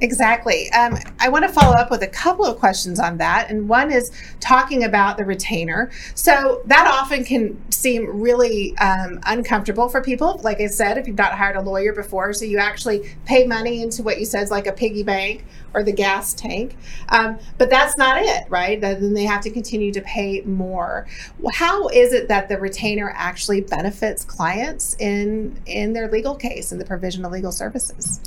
Exactly. 0.00 0.70
Um, 0.70 0.96
I 1.18 1.28
want 1.28 1.44
to 1.44 1.52
follow 1.52 1.74
up 1.74 1.90
with 1.90 2.02
a 2.02 2.06
couple 2.06 2.44
of 2.44 2.58
questions 2.58 3.00
on 3.00 3.18
that. 3.18 3.50
And 3.50 3.68
one 3.68 3.90
is 3.90 4.12
talking 4.38 4.84
about 4.84 5.16
the 5.16 5.24
retainer. 5.24 5.90
So 6.14 6.62
that 6.66 6.86
often 6.86 7.24
can 7.24 7.60
seem 7.72 8.20
really 8.20 8.76
um, 8.78 9.18
uncomfortable 9.26 9.88
for 9.88 10.00
people. 10.00 10.40
Like 10.44 10.60
I 10.60 10.66
said, 10.66 10.98
if 10.98 11.08
you've 11.08 11.18
not 11.18 11.32
hired 11.32 11.56
a 11.56 11.60
lawyer 11.62 11.92
before, 11.92 12.32
so 12.32 12.44
you 12.44 12.58
actually 12.58 13.10
pay 13.24 13.44
money 13.44 13.82
into 13.82 14.04
what 14.04 14.20
you 14.20 14.24
said 14.24 14.44
is 14.44 14.52
like 14.52 14.68
a 14.68 14.72
piggy 14.72 15.02
bank 15.02 15.44
or 15.74 15.82
the 15.82 15.92
gas 15.92 16.32
tank. 16.32 16.76
Um, 17.08 17.38
but 17.58 17.68
that's 17.68 17.96
not 17.96 18.22
it, 18.22 18.44
right? 18.48 18.80
Then 18.80 19.14
they 19.14 19.24
have 19.24 19.40
to 19.42 19.50
continue 19.50 19.92
to 19.92 20.00
pay 20.02 20.42
more. 20.42 21.08
How 21.54 21.88
is 21.88 22.12
it 22.12 22.28
that 22.28 22.48
the 22.48 22.58
retainer 22.58 23.12
actually 23.16 23.62
benefits 23.62 24.24
clients 24.24 24.94
in 25.00 25.60
in 25.66 25.92
their 25.92 26.08
legal 26.08 26.36
case 26.36 26.70
in 26.70 26.78
the 26.78 26.84
provision 26.84 27.24
of 27.24 27.32
legal 27.32 27.52
services? 27.52 28.20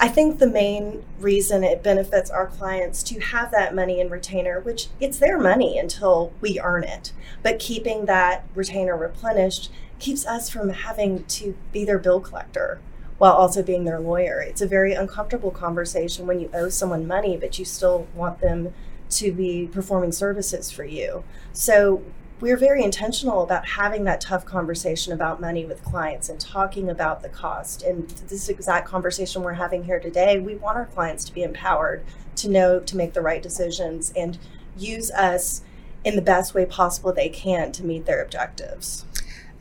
I 0.00 0.08
think 0.08 0.38
the 0.38 0.48
main 0.48 1.04
reason 1.20 1.62
it 1.62 1.82
benefits 1.82 2.30
our 2.30 2.46
clients 2.46 3.02
to 3.04 3.20
have 3.20 3.50
that 3.52 3.74
money 3.74 4.00
in 4.00 4.10
retainer, 4.10 4.60
which 4.60 4.88
it's 5.00 5.18
their 5.18 5.38
money 5.38 5.78
until 5.78 6.32
we 6.40 6.60
earn 6.60 6.84
it, 6.84 7.12
but 7.42 7.58
keeping 7.58 8.06
that 8.06 8.44
retainer 8.54 8.96
replenished 8.96 9.70
keeps 9.98 10.26
us 10.26 10.50
from 10.50 10.70
having 10.70 11.24
to 11.24 11.56
be 11.72 11.84
their 11.84 11.98
bill 11.98 12.20
collector 12.20 12.80
while 13.18 13.32
also 13.32 13.62
being 13.62 13.84
their 13.84 14.00
lawyer. 14.00 14.40
It's 14.40 14.60
a 14.60 14.66
very 14.66 14.92
uncomfortable 14.92 15.52
conversation 15.52 16.26
when 16.26 16.40
you 16.40 16.50
owe 16.52 16.68
someone 16.68 17.06
money, 17.06 17.36
but 17.36 17.58
you 17.58 17.64
still 17.64 18.08
want 18.14 18.40
them 18.40 18.74
to 19.10 19.32
be 19.32 19.68
performing 19.72 20.12
services 20.12 20.70
for 20.70 20.84
you. 20.84 21.22
So 21.52 22.02
we're 22.40 22.56
very 22.56 22.82
intentional 22.82 23.42
about 23.42 23.66
having 23.66 24.04
that 24.04 24.20
tough 24.20 24.44
conversation 24.44 25.12
about 25.12 25.40
money 25.40 25.64
with 25.64 25.82
clients 25.84 26.28
and 26.28 26.40
talking 26.40 26.90
about 26.90 27.22
the 27.22 27.28
cost. 27.28 27.82
And 27.82 28.08
this 28.28 28.48
exact 28.48 28.88
conversation 28.88 29.42
we're 29.42 29.54
having 29.54 29.84
here 29.84 30.00
today, 30.00 30.38
we 30.38 30.56
want 30.56 30.76
our 30.76 30.86
clients 30.86 31.24
to 31.24 31.34
be 31.34 31.42
empowered 31.42 32.04
to 32.36 32.48
know 32.48 32.80
to 32.80 32.96
make 32.96 33.12
the 33.12 33.20
right 33.20 33.42
decisions 33.42 34.12
and 34.16 34.38
use 34.76 35.10
us 35.12 35.62
in 36.04 36.16
the 36.16 36.22
best 36.22 36.54
way 36.54 36.66
possible 36.66 37.12
they 37.12 37.28
can 37.28 37.72
to 37.72 37.84
meet 37.84 38.04
their 38.04 38.22
objectives. 38.22 39.04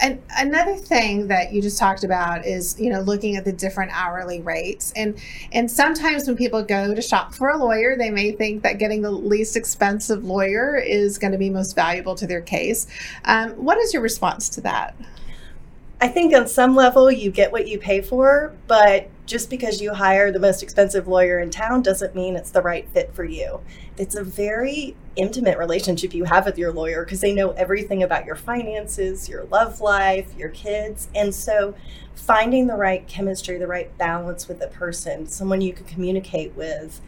And 0.03 0.21
another 0.37 0.75
thing 0.75 1.27
that 1.29 1.53
you 1.53 1.61
just 1.61 1.79
talked 1.79 2.03
about 2.03 2.45
is, 2.45 2.77
you 2.77 2.89
know, 2.89 2.99
looking 2.99 3.37
at 3.37 3.45
the 3.45 3.53
different 3.53 3.91
hourly 3.93 4.41
rates. 4.41 4.91
And 4.97 5.17
and 5.53 5.71
sometimes 5.71 6.27
when 6.27 6.35
people 6.35 6.61
go 6.61 6.93
to 6.93 7.01
shop 7.01 7.33
for 7.33 7.49
a 7.49 7.57
lawyer, 7.57 7.95
they 7.97 8.09
may 8.09 8.33
think 8.33 8.63
that 8.63 8.79
getting 8.79 9.01
the 9.01 9.11
least 9.11 9.55
expensive 9.55 10.25
lawyer 10.25 10.75
is 10.75 11.17
going 11.17 11.31
to 11.31 11.37
be 11.37 11.49
most 11.49 11.73
valuable 11.73 12.15
to 12.15 12.27
their 12.27 12.41
case. 12.41 12.85
Um, 13.23 13.51
what 13.51 13.77
is 13.77 13.93
your 13.93 14.01
response 14.01 14.49
to 14.49 14.61
that? 14.61 14.93
I 16.03 16.09
think 16.09 16.35
on 16.35 16.47
some 16.47 16.75
level 16.75 17.09
you 17.09 17.31
get 17.31 17.53
what 17.53 17.65
you 17.65 17.79
pay 17.79 18.01
for, 18.01 18.53
but 18.67 19.09
just 19.25 19.49
because 19.49 19.79
you 19.81 19.93
hire 19.93 20.33
the 20.33 20.39
most 20.39 20.61
expensive 20.61 21.07
lawyer 21.07 21.39
in 21.39 21.49
town 21.49 21.81
doesn't 21.81 22.13
mean 22.13 22.35
it's 22.35 22.51
the 22.51 22.61
right 22.61 22.85
fit 22.89 23.15
for 23.15 23.23
you. 23.23 23.61
It's 23.97 24.13
a 24.13 24.21
very 24.21 24.97
intimate 25.15 25.57
relationship 25.57 26.13
you 26.13 26.25
have 26.25 26.45
with 26.45 26.57
your 26.57 26.73
lawyer 26.73 27.05
because 27.05 27.21
they 27.21 27.33
know 27.33 27.51
everything 27.51 28.03
about 28.03 28.25
your 28.25 28.35
finances, 28.35 29.29
your 29.29 29.45
love 29.45 29.79
life, 29.79 30.35
your 30.37 30.49
kids. 30.49 31.07
And 31.15 31.33
so 31.33 31.73
finding 32.15 32.67
the 32.67 32.75
right 32.75 33.07
chemistry, 33.07 33.57
the 33.57 33.67
right 33.67 33.97
balance 33.97 34.49
with 34.49 34.61
a 34.61 34.67
person, 34.67 35.25
someone 35.27 35.61
you 35.61 35.71
can 35.71 35.85
communicate 35.85 36.53
with, 36.53 36.99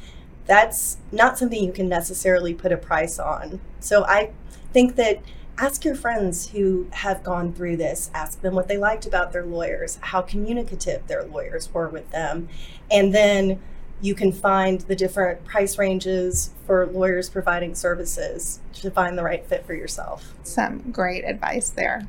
that's 0.45 0.99
not 1.11 1.37
something 1.37 1.61
you 1.61 1.73
can 1.73 1.89
necessarily 1.89 2.53
put 2.53 2.71
a 2.71 2.77
price 2.77 3.19
on. 3.19 3.59
So 3.81 4.05
I 4.05 4.31
think 4.71 4.95
that 4.95 5.21
ask 5.57 5.85
your 5.85 5.95
friends 5.95 6.49
who 6.49 6.87
have 6.91 7.23
gone 7.23 7.53
through 7.53 7.77
this 7.77 8.09
ask 8.13 8.41
them 8.41 8.53
what 8.53 8.67
they 8.67 8.77
liked 8.77 9.05
about 9.05 9.31
their 9.31 9.45
lawyers 9.45 9.97
how 10.01 10.21
communicative 10.21 11.05
their 11.07 11.23
lawyers 11.23 11.73
were 11.73 11.87
with 11.87 12.09
them 12.11 12.47
and 12.91 13.13
then 13.13 13.59
you 14.01 14.13
can 14.13 14.31
find 14.31 14.81
the 14.81 14.95
different 14.95 15.43
price 15.45 15.77
ranges 15.77 16.51
for 16.65 16.85
lawyers 16.87 17.29
providing 17.29 17.73
services 17.73 18.59
to 18.73 18.91
find 18.91 19.17
the 19.17 19.23
right 19.23 19.45
fit 19.47 19.65
for 19.65 19.73
yourself. 19.73 20.33
Some 20.43 20.91
great 20.91 21.23
advice 21.23 21.69
there. 21.69 22.05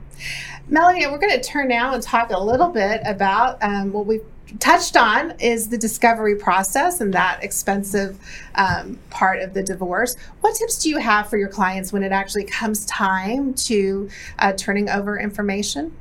Melanie, 0.69 1.07
we're 1.07 1.19
going 1.19 1.41
to 1.41 1.43
turn 1.43 1.69
now 1.69 1.95
and 1.95 2.03
talk 2.03 2.31
a 2.31 2.43
little 2.43 2.69
bit 2.69 3.01
about 3.05 3.63
um, 3.63 3.93
what 3.93 4.07
we've 4.07 4.25
touched 4.61 4.97
on 4.97 5.33
is 5.41 5.69
the 5.69 5.79
discovery 5.79 6.37
process 6.37 7.01
and 7.01 7.13
that 7.15 7.43
expensive 7.43 8.19
um, 8.55 8.99
part 9.11 9.41
of 9.43 9.55
the 9.55 9.63
divorce. 9.63 10.17
What 10.41 10.55
tips 10.55 10.79
do 10.83 10.89
you 10.89 10.99
have 10.99 11.29
for 11.29 11.37
your 11.37 11.49
clients 11.49 11.93
when 11.93 12.03
it 12.03 12.13
actually 12.13 12.45
comes 12.45 12.85
time 12.87 13.55
to 13.55 14.09
uh, 14.39 14.53
turning 14.53 14.89
over 14.89 15.19
information? 15.19 15.93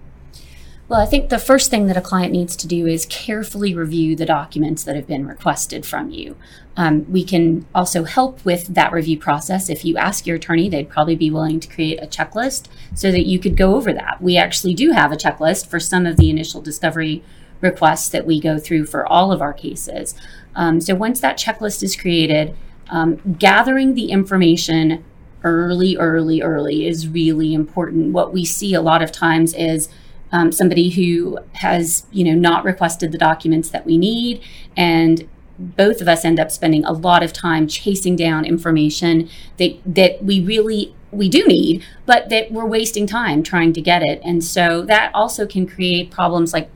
Well, 0.87 1.01
I 1.01 1.07
think 1.07 1.29
the 1.29 1.39
first 1.39 1.71
thing 1.71 1.87
that 1.87 1.97
a 1.97 2.01
client 2.01 2.31
needs 2.31 2.55
to 2.57 2.67
do 2.67 2.85
is 2.85 3.07
carefully 3.07 3.73
review 3.73 4.15
the 4.15 4.25
documents 4.25 4.83
that 4.83 4.95
have 4.95 5.07
been 5.07 5.25
requested 5.25 5.83
from 5.83 6.11
you. 6.11 6.35
Um, 6.77 7.11
we 7.11 7.23
can 7.23 7.65
also 7.73 8.03
help 8.03 8.45
with 8.45 8.67
that 8.67 8.91
review 8.91 9.17
process. 9.17 9.67
If 9.67 9.83
you 9.83 9.97
ask 9.97 10.27
your 10.27 10.35
attorney, 10.35 10.69
they'd 10.69 10.89
probably 10.89 11.15
be 11.15 11.31
willing 11.31 11.59
to 11.61 11.67
create 11.67 12.03
a 12.03 12.05
checklist 12.05 12.67
so 12.93 13.11
that 13.11 13.25
you 13.25 13.39
could 13.39 13.57
go 13.57 13.75
over 13.75 13.93
that. 13.93 14.21
We 14.21 14.37
actually 14.37 14.75
do 14.75 14.91
have 14.91 15.11
a 15.11 15.15
checklist 15.15 15.65
for 15.65 15.79
some 15.79 16.05
of 16.05 16.17
the 16.17 16.29
initial 16.29 16.61
discovery 16.61 17.23
requests 17.71 18.09
that 18.09 18.25
we 18.25 18.39
go 18.39 18.57
through 18.65 18.85
for 18.85 19.01
all 19.05 19.31
of 19.31 19.41
our 19.41 19.53
cases. 19.53 20.15
Um, 20.55 20.79
so 20.79 20.95
once 21.07 21.19
that 21.19 21.37
checklist 21.37 21.83
is 21.83 21.95
created, 21.95 22.55
um, 22.89 23.09
gathering 23.39 23.95
the 23.95 24.07
information 24.11 25.03
early, 25.43 25.95
early, 25.97 26.41
early 26.41 26.87
is 26.87 27.07
really 27.07 27.53
important. 27.53 28.13
What 28.13 28.33
we 28.33 28.45
see 28.45 28.73
a 28.73 28.81
lot 28.81 29.01
of 29.01 29.11
times 29.11 29.53
is 29.53 29.89
um, 30.31 30.51
somebody 30.51 30.89
who 30.89 31.39
has, 31.53 32.05
you 32.11 32.23
know, 32.23 32.37
not 32.49 32.65
requested 32.65 33.11
the 33.11 33.17
documents 33.17 33.69
that 33.69 33.85
we 33.85 33.97
need, 33.97 34.41
and 34.75 35.27
both 35.57 36.01
of 36.01 36.07
us 36.07 36.25
end 36.25 36.39
up 36.39 36.51
spending 36.51 36.83
a 36.83 36.91
lot 36.91 37.23
of 37.23 37.31
time 37.31 37.67
chasing 37.67 38.15
down 38.15 38.43
information 38.43 39.29
that 39.57 39.71
that 39.85 40.23
we 40.23 40.41
really 40.41 40.93
we 41.11 41.29
do 41.29 41.45
need, 41.47 41.83
but 42.05 42.29
that 42.29 42.51
we're 42.51 42.65
wasting 42.65 43.07
time 43.07 43.41
trying 43.41 43.71
to 43.73 43.81
get 43.81 44.01
it. 44.01 44.19
And 44.23 44.43
so 44.43 44.81
that 44.83 45.11
also 45.13 45.47
can 45.47 45.65
create 45.65 46.11
problems 46.11 46.51
like 46.51 46.69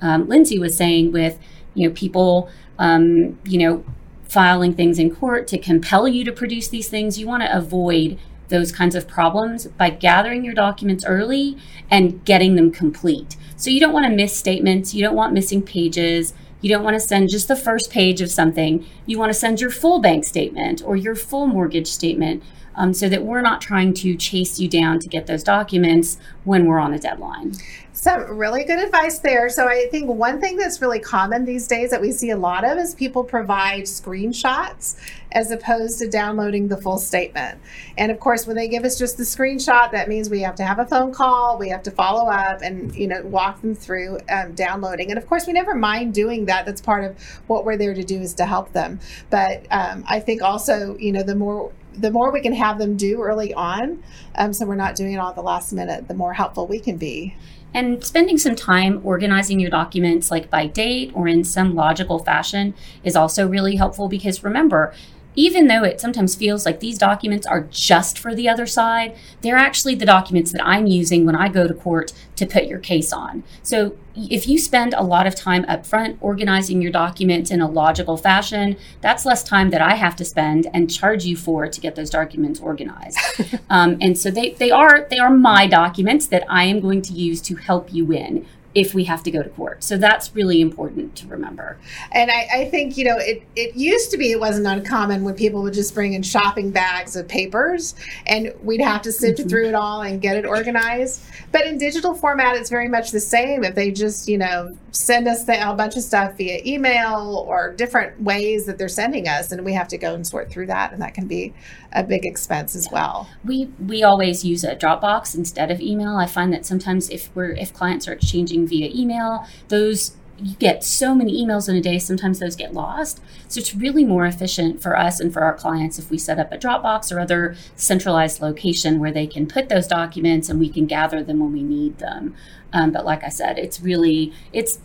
um, 0.00 0.28
Lindsay 0.28 0.58
was 0.58 0.76
saying 0.76 1.12
with, 1.12 1.38
you 1.74 1.88
know, 1.88 1.94
people, 1.94 2.48
um, 2.78 3.38
you 3.44 3.58
know, 3.58 3.84
filing 4.28 4.74
things 4.74 4.98
in 4.98 5.14
court 5.14 5.46
to 5.48 5.58
compel 5.58 6.06
you 6.06 6.24
to 6.24 6.32
produce 6.32 6.68
these 6.68 6.88
things. 6.88 7.18
You 7.18 7.26
want 7.26 7.42
to 7.42 7.56
avoid 7.56 8.18
those 8.48 8.72
kinds 8.72 8.94
of 8.94 9.06
problems 9.06 9.66
by 9.66 9.90
gathering 9.90 10.44
your 10.44 10.54
documents 10.54 11.04
early 11.06 11.56
and 11.90 12.24
getting 12.24 12.54
them 12.54 12.70
complete. 12.70 13.36
So 13.56 13.70
you 13.70 13.80
don't 13.80 13.92
want 13.92 14.06
to 14.06 14.14
miss 14.14 14.36
statements, 14.36 14.94
you 14.94 15.02
don't 15.02 15.16
want 15.16 15.32
missing 15.32 15.62
pages. 15.62 16.34
You 16.60 16.68
don't 16.70 16.82
want 16.82 16.94
to 16.94 17.00
send 17.00 17.30
just 17.30 17.46
the 17.46 17.56
first 17.56 17.90
page 17.90 18.20
of 18.20 18.32
something. 18.32 18.84
You 19.06 19.18
want 19.18 19.30
to 19.30 19.38
send 19.38 19.60
your 19.60 19.70
full 19.70 20.00
bank 20.00 20.24
statement 20.24 20.82
or 20.84 20.96
your 20.96 21.14
full 21.14 21.46
mortgage 21.46 21.86
statement 21.86 22.42
um, 22.78 22.94
so 22.94 23.08
that 23.08 23.24
we're 23.24 23.42
not 23.42 23.60
trying 23.60 23.92
to 23.92 24.16
chase 24.16 24.58
you 24.58 24.68
down 24.68 25.00
to 25.00 25.08
get 25.08 25.26
those 25.26 25.42
documents 25.42 26.16
when 26.44 26.64
we're 26.64 26.78
on 26.78 26.94
a 26.94 26.98
deadline. 26.98 27.52
Some 27.92 28.38
really 28.38 28.62
good 28.62 28.78
advice 28.78 29.18
there. 29.18 29.48
So 29.48 29.66
I 29.66 29.88
think 29.90 30.08
one 30.08 30.40
thing 30.40 30.56
that's 30.56 30.80
really 30.80 31.00
common 31.00 31.44
these 31.44 31.66
days 31.66 31.90
that 31.90 32.00
we 32.00 32.12
see 32.12 32.30
a 32.30 32.36
lot 32.36 32.64
of 32.64 32.78
is 32.78 32.94
people 32.94 33.24
provide 33.24 33.82
screenshots 33.82 34.96
as 35.32 35.50
opposed 35.50 35.98
to 35.98 36.08
downloading 36.08 36.68
the 36.68 36.76
full 36.76 36.98
statement. 36.98 37.60
And 37.96 38.12
of 38.12 38.20
course, 38.20 38.46
when 38.46 38.54
they 38.54 38.68
give 38.68 38.84
us 38.84 38.96
just 38.96 39.16
the 39.16 39.24
screenshot, 39.24 39.90
that 39.90 40.08
means 40.08 40.30
we 40.30 40.40
have 40.42 40.54
to 40.54 40.64
have 40.64 40.78
a 40.78 40.86
phone 40.86 41.12
call, 41.12 41.58
we 41.58 41.70
have 41.70 41.82
to 41.82 41.90
follow 41.90 42.30
up, 42.30 42.62
and 42.62 42.94
you 42.94 43.08
know 43.08 43.22
walk 43.22 43.60
them 43.62 43.74
through 43.74 44.20
um, 44.30 44.54
downloading. 44.54 45.10
And 45.10 45.18
of 45.18 45.26
course, 45.26 45.48
we 45.48 45.52
never 45.52 45.74
mind 45.74 46.14
doing 46.14 46.44
that. 46.46 46.66
That's 46.66 46.80
part 46.80 47.02
of 47.02 47.20
what 47.48 47.64
we're 47.64 47.76
there 47.76 47.94
to 47.94 48.04
do 48.04 48.20
is 48.20 48.32
to 48.34 48.46
help 48.46 48.72
them. 48.72 49.00
But 49.28 49.66
um, 49.72 50.04
I 50.06 50.20
think 50.20 50.40
also, 50.40 50.96
you 50.98 51.10
know, 51.10 51.24
the 51.24 51.34
more 51.34 51.72
the 52.00 52.10
more 52.10 52.30
we 52.30 52.40
can 52.40 52.52
have 52.52 52.78
them 52.78 52.96
do 52.96 53.22
early 53.22 53.52
on, 53.54 54.02
um, 54.36 54.52
so 54.52 54.66
we're 54.66 54.76
not 54.76 54.94
doing 54.94 55.12
it 55.12 55.18
all 55.18 55.30
at 55.30 55.34
the 55.34 55.42
last 55.42 55.72
minute, 55.72 56.08
the 56.08 56.14
more 56.14 56.34
helpful 56.34 56.66
we 56.66 56.78
can 56.78 56.96
be. 56.96 57.34
And 57.74 58.02
spending 58.02 58.38
some 58.38 58.56
time 58.56 59.00
organizing 59.04 59.60
your 59.60 59.70
documents, 59.70 60.30
like 60.30 60.48
by 60.48 60.66
date 60.66 61.12
or 61.14 61.28
in 61.28 61.44
some 61.44 61.74
logical 61.74 62.18
fashion, 62.18 62.74
is 63.04 63.14
also 63.14 63.46
really 63.46 63.76
helpful 63.76 64.08
because 64.08 64.42
remember, 64.42 64.94
even 65.38 65.68
though 65.68 65.84
it 65.84 66.00
sometimes 66.00 66.34
feels 66.34 66.66
like 66.66 66.80
these 66.80 66.98
documents 66.98 67.46
are 67.46 67.60
just 67.70 68.18
for 68.18 68.34
the 68.34 68.48
other 68.48 68.66
side, 68.66 69.14
they're 69.40 69.56
actually 69.56 69.94
the 69.94 70.04
documents 70.04 70.50
that 70.50 70.66
I'm 70.66 70.88
using 70.88 71.24
when 71.24 71.36
I 71.36 71.48
go 71.48 71.68
to 71.68 71.74
court 71.74 72.12
to 72.34 72.44
put 72.44 72.64
your 72.64 72.80
case 72.80 73.12
on. 73.12 73.44
So 73.62 73.96
if 74.16 74.48
you 74.48 74.58
spend 74.58 74.94
a 74.94 75.02
lot 75.04 75.28
of 75.28 75.36
time 75.36 75.62
upfront 75.66 76.18
organizing 76.20 76.82
your 76.82 76.90
documents 76.90 77.52
in 77.52 77.60
a 77.60 77.70
logical 77.70 78.16
fashion, 78.16 78.76
that's 79.00 79.24
less 79.24 79.44
time 79.44 79.70
that 79.70 79.80
I 79.80 79.94
have 79.94 80.16
to 80.16 80.24
spend 80.24 80.66
and 80.74 80.90
charge 80.90 81.24
you 81.24 81.36
for 81.36 81.68
to 81.68 81.80
get 81.80 81.94
those 81.94 82.10
documents 82.10 82.58
organized. 82.58 83.16
um, 83.70 83.96
and 84.00 84.18
so 84.18 84.32
they, 84.32 84.50
they 84.54 84.72
are 84.72 85.06
they 85.08 85.18
are 85.18 85.30
my 85.30 85.68
documents 85.68 86.26
that 86.26 86.44
I 86.48 86.64
am 86.64 86.80
going 86.80 87.02
to 87.02 87.12
use 87.12 87.40
to 87.42 87.54
help 87.54 87.92
you 87.94 88.04
win 88.04 88.44
if 88.78 88.94
we 88.94 89.02
have 89.02 89.24
to 89.24 89.30
go 89.32 89.42
to 89.42 89.48
court. 89.50 89.82
So 89.82 89.96
that's 89.96 90.32
really 90.36 90.60
important 90.60 91.16
to 91.16 91.26
remember. 91.26 91.76
And 92.12 92.30
I, 92.30 92.48
I, 92.54 92.64
think, 92.66 92.96
you 92.96 93.04
know, 93.04 93.16
it, 93.18 93.42
it 93.56 93.74
used 93.74 94.12
to 94.12 94.16
be 94.16 94.30
it 94.30 94.38
wasn't 94.38 94.68
uncommon 94.68 95.24
when 95.24 95.34
people 95.34 95.62
would 95.62 95.74
just 95.74 95.94
bring 95.94 96.12
in 96.12 96.22
shopping 96.22 96.70
bags 96.70 97.16
of 97.16 97.26
papers 97.26 97.96
and 98.28 98.54
we'd 98.62 98.80
have 98.80 99.02
to 99.02 99.10
sift 99.10 99.40
mm-hmm. 99.40 99.48
through 99.48 99.66
it 99.66 99.74
all 99.74 100.02
and 100.02 100.22
get 100.22 100.36
it 100.36 100.46
organized. 100.46 101.22
But 101.50 101.66
in 101.66 101.76
digital 101.76 102.14
format, 102.14 102.56
it's 102.56 102.70
very 102.70 102.88
much 102.88 103.10
the 103.10 103.20
same. 103.20 103.64
If 103.64 103.74
they 103.74 103.90
just, 103.90 104.28
you 104.28 104.38
know, 104.38 104.76
send 104.92 105.28
us 105.28 105.44
the, 105.44 105.70
a 105.70 105.74
bunch 105.74 105.96
of 105.96 106.02
stuff 106.02 106.36
via 106.36 106.60
email 106.64 107.44
or 107.48 107.72
different 107.72 108.20
ways 108.22 108.66
that 108.66 108.78
they're 108.78 108.88
sending 108.88 109.28
us, 109.28 109.50
and 109.50 109.64
we 109.64 109.72
have 109.72 109.88
to 109.88 109.98
go 109.98 110.14
and 110.14 110.26
sort 110.26 110.50
through 110.50 110.66
that, 110.66 110.92
and 110.92 111.00
that 111.00 111.14
can 111.14 111.26
be 111.26 111.54
a 111.92 112.04
big 112.04 112.26
expense 112.26 112.76
as 112.76 112.88
well. 112.92 113.28
We 113.44 113.70
we 113.78 114.02
always 114.02 114.44
use 114.44 114.62
a 114.64 114.76
Dropbox 114.76 115.34
instead 115.34 115.70
of 115.70 115.80
email. 115.80 116.16
I 116.16 116.26
find 116.26 116.52
that 116.52 116.66
sometimes 116.66 117.08
if 117.08 117.34
we're 117.34 117.52
if 117.52 117.72
clients 117.72 118.06
are 118.08 118.12
exchanging 118.12 118.67
via 118.68 118.90
email, 118.94 119.46
those 119.68 120.16
you 120.40 120.54
get 120.56 120.84
so 120.84 121.14
many 121.14 121.44
emails 121.44 121.68
in 121.68 121.76
a 121.76 121.80
day, 121.80 121.98
sometimes 121.98 122.38
those 122.38 122.54
get 122.54 122.72
lost. 122.72 123.20
So 123.48 123.58
it's 123.58 123.74
really 123.74 124.04
more 124.04 124.26
efficient 124.26 124.80
for 124.80 124.96
us 124.96 125.20
and 125.20 125.32
for 125.32 125.42
our 125.42 125.54
clients 125.54 125.98
if 125.98 126.10
we 126.10 126.18
set 126.18 126.38
up 126.38 126.52
a 126.52 126.58
Dropbox 126.58 127.10
or 127.10 127.18
other 127.18 127.56
centralized 127.74 128.40
location 128.40 129.00
where 129.00 129.10
they 129.10 129.26
can 129.26 129.46
put 129.46 129.68
those 129.68 129.86
documents 129.86 130.48
and 130.48 130.60
we 130.60 130.68
can 130.68 130.86
gather 130.86 131.22
them 131.22 131.40
when 131.40 131.52
we 131.52 131.62
need 131.62 131.98
them. 131.98 132.34
Um, 132.72 132.92
but 132.92 133.04
like 133.04 133.24
I 133.24 133.30
said, 133.30 133.58
it's 133.58 133.80
really 133.80 134.32
it's 134.52 134.78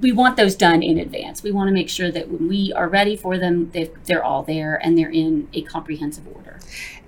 we 0.00 0.12
want 0.12 0.36
those 0.36 0.54
done 0.54 0.82
in 0.82 0.98
advance. 0.98 1.42
We 1.42 1.50
want 1.50 1.68
to 1.68 1.74
make 1.74 1.90
sure 1.90 2.10
that 2.10 2.28
when 2.30 2.48
we 2.48 2.72
are 2.72 2.88
ready 2.88 3.16
for 3.16 3.36
them, 3.36 3.72
they're 4.04 4.24
all 4.24 4.44
there 4.44 4.76
and 4.76 4.96
they're 4.96 5.10
in 5.10 5.48
a 5.52 5.62
comprehensive 5.62 6.26
order. 6.28 6.60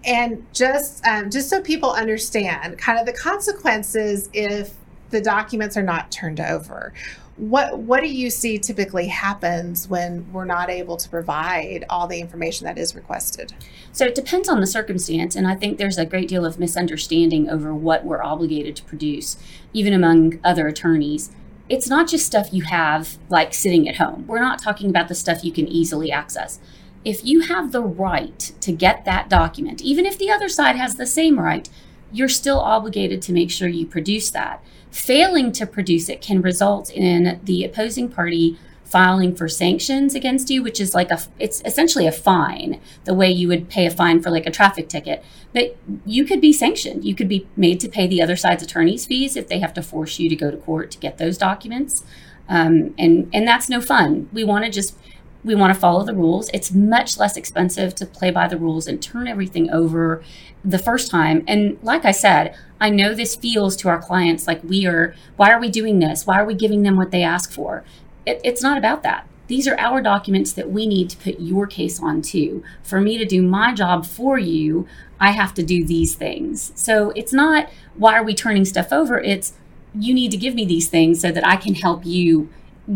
And 0.04 0.44
just 0.52 1.06
um, 1.06 1.30
just 1.30 1.48
so 1.48 1.62
people 1.62 1.92
understand, 1.92 2.76
kind 2.78 2.98
of 2.98 3.06
the 3.06 3.12
consequences 3.12 4.28
if 4.32 4.74
the 5.10 5.20
documents 5.20 5.76
are 5.76 5.82
not 5.82 6.10
turned 6.10 6.40
over. 6.40 6.92
What 7.36 7.78
what 7.78 8.00
do 8.00 8.08
you 8.08 8.30
see 8.30 8.58
typically 8.58 9.06
happens 9.06 9.88
when 9.88 10.30
we're 10.32 10.44
not 10.44 10.70
able 10.70 10.96
to 10.96 11.08
provide 11.08 11.84
all 11.88 12.08
the 12.08 12.20
information 12.20 12.66
that 12.66 12.76
is 12.76 12.96
requested? 12.96 13.52
So 13.92 14.06
it 14.06 14.16
depends 14.16 14.48
on 14.48 14.60
the 14.60 14.66
circumstance, 14.66 15.36
and 15.36 15.46
I 15.46 15.54
think 15.54 15.78
there's 15.78 15.98
a 15.98 16.04
great 16.04 16.28
deal 16.28 16.44
of 16.44 16.58
misunderstanding 16.58 17.48
over 17.48 17.72
what 17.72 18.04
we're 18.04 18.22
obligated 18.22 18.74
to 18.76 18.82
produce, 18.82 19.36
even 19.72 19.92
among 19.92 20.40
other 20.42 20.66
attorneys. 20.66 21.30
It's 21.68 21.88
not 21.88 22.08
just 22.08 22.26
stuff 22.26 22.52
you 22.52 22.64
have 22.64 23.18
like 23.28 23.54
sitting 23.54 23.88
at 23.88 23.96
home. 23.96 24.26
We're 24.26 24.40
not 24.40 24.60
talking 24.60 24.90
about 24.90 25.06
the 25.06 25.14
stuff 25.14 25.44
you 25.44 25.52
can 25.52 25.68
easily 25.68 26.10
access. 26.10 26.58
If 27.04 27.24
you 27.24 27.42
have 27.42 27.70
the 27.70 27.82
right 27.82 28.52
to 28.60 28.72
get 28.72 29.04
that 29.04 29.28
document, 29.28 29.80
even 29.80 30.06
if 30.06 30.18
the 30.18 30.30
other 30.30 30.48
side 30.48 30.74
has 30.74 30.96
the 30.96 31.06
same 31.06 31.38
right, 31.38 31.68
you're 32.12 32.28
still 32.28 32.60
obligated 32.60 33.22
to 33.22 33.32
make 33.32 33.50
sure 33.50 33.68
you 33.68 33.86
produce 33.86 34.30
that. 34.30 34.62
Failing 34.90 35.52
to 35.52 35.66
produce 35.66 36.08
it 36.08 36.20
can 36.20 36.40
result 36.40 36.90
in 36.90 37.40
the 37.44 37.64
opposing 37.64 38.08
party 38.08 38.58
filing 38.88 39.34
for 39.34 39.48
sanctions 39.48 40.14
against 40.14 40.48
you, 40.48 40.62
which 40.62 40.80
is 40.80 40.94
like 40.94 41.10
a, 41.10 41.20
it's 41.38 41.60
essentially 41.66 42.06
a 42.06 42.12
fine, 42.12 42.80
the 43.04 43.12
way 43.12 43.30
you 43.30 43.46
would 43.46 43.68
pay 43.68 43.84
a 43.84 43.90
fine 43.90 44.22
for 44.22 44.30
like 44.30 44.46
a 44.46 44.50
traffic 44.50 44.88
ticket. 44.88 45.22
But 45.52 45.76
you 46.06 46.24
could 46.24 46.40
be 46.40 46.54
sanctioned. 46.54 47.04
You 47.04 47.14
could 47.14 47.28
be 47.28 47.46
made 47.54 47.80
to 47.80 47.88
pay 47.88 48.06
the 48.06 48.22
other 48.22 48.36
side's 48.36 48.62
attorney's 48.62 49.04
fees 49.04 49.36
if 49.36 49.48
they 49.48 49.58
have 49.58 49.74
to 49.74 49.82
force 49.82 50.18
you 50.18 50.30
to 50.30 50.36
go 50.36 50.50
to 50.50 50.56
court 50.56 50.90
to 50.92 50.98
get 50.98 51.18
those 51.18 51.36
documents. 51.36 52.02
Um, 52.48 52.94
and, 52.98 53.28
and 53.34 53.46
that's 53.46 53.68
no 53.68 53.82
fun. 53.82 54.30
We 54.32 54.42
want 54.42 54.64
to 54.64 54.70
just 54.70 54.96
we 55.44 55.54
want 55.54 55.72
to 55.72 55.78
follow 55.78 56.04
the 56.04 56.14
rules. 56.14 56.50
It's 56.52 56.72
much 56.72 57.18
less 57.18 57.36
expensive 57.36 57.94
to 57.96 58.06
play 58.06 58.30
by 58.30 58.48
the 58.48 58.58
rules 58.58 58.86
and 58.86 59.02
turn 59.02 59.28
everything 59.28 59.70
over 59.70 60.22
the 60.64 60.78
first 60.78 61.10
time. 61.10 61.44
And 61.46 61.78
like 61.82 62.04
I 62.04 62.10
said, 62.10 62.56
I 62.80 62.90
know 62.90 63.14
this 63.14 63.36
feels 63.36 63.76
to 63.76 63.88
our 63.88 64.00
clients 64.00 64.46
like 64.46 64.62
we 64.64 64.86
are, 64.86 65.14
why 65.36 65.50
are 65.50 65.60
we 65.60 65.70
doing 65.70 66.00
this? 66.00 66.26
Why 66.26 66.40
are 66.40 66.44
we 66.44 66.54
giving 66.54 66.82
them 66.82 66.96
what 66.96 67.10
they 67.10 67.22
ask 67.22 67.52
for? 67.52 67.84
It, 68.26 68.40
it's 68.44 68.62
not 68.62 68.78
about 68.78 69.02
that. 69.04 69.26
These 69.46 69.66
are 69.66 69.78
our 69.78 70.02
documents 70.02 70.52
that 70.52 70.70
we 70.70 70.86
need 70.86 71.08
to 71.10 71.16
put 71.16 71.40
your 71.40 71.66
case 71.66 72.02
on 72.02 72.20
to. 72.22 72.62
For 72.82 73.00
me 73.00 73.16
to 73.16 73.24
do 73.24 73.40
my 73.40 73.72
job 73.72 74.04
for 74.04 74.38
you, 74.38 74.86
I 75.18 75.30
have 75.30 75.54
to 75.54 75.62
do 75.62 75.84
these 75.84 76.14
things. 76.14 76.72
So 76.74 77.10
it's 77.16 77.32
not 77.32 77.70
why 77.94 78.14
are 78.14 78.22
we 78.22 78.34
turning 78.34 78.64
stuff 78.64 78.92
over? 78.92 79.18
It's 79.18 79.54
you 79.94 80.12
need 80.12 80.30
to 80.32 80.36
give 80.36 80.54
me 80.54 80.66
these 80.66 80.88
things 80.88 81.20
so 81.20 81.32
that 81.32 81.46
I 81.46 81.56
can 81.56 81.74
help 81.74 82.04
you 82.04 82.50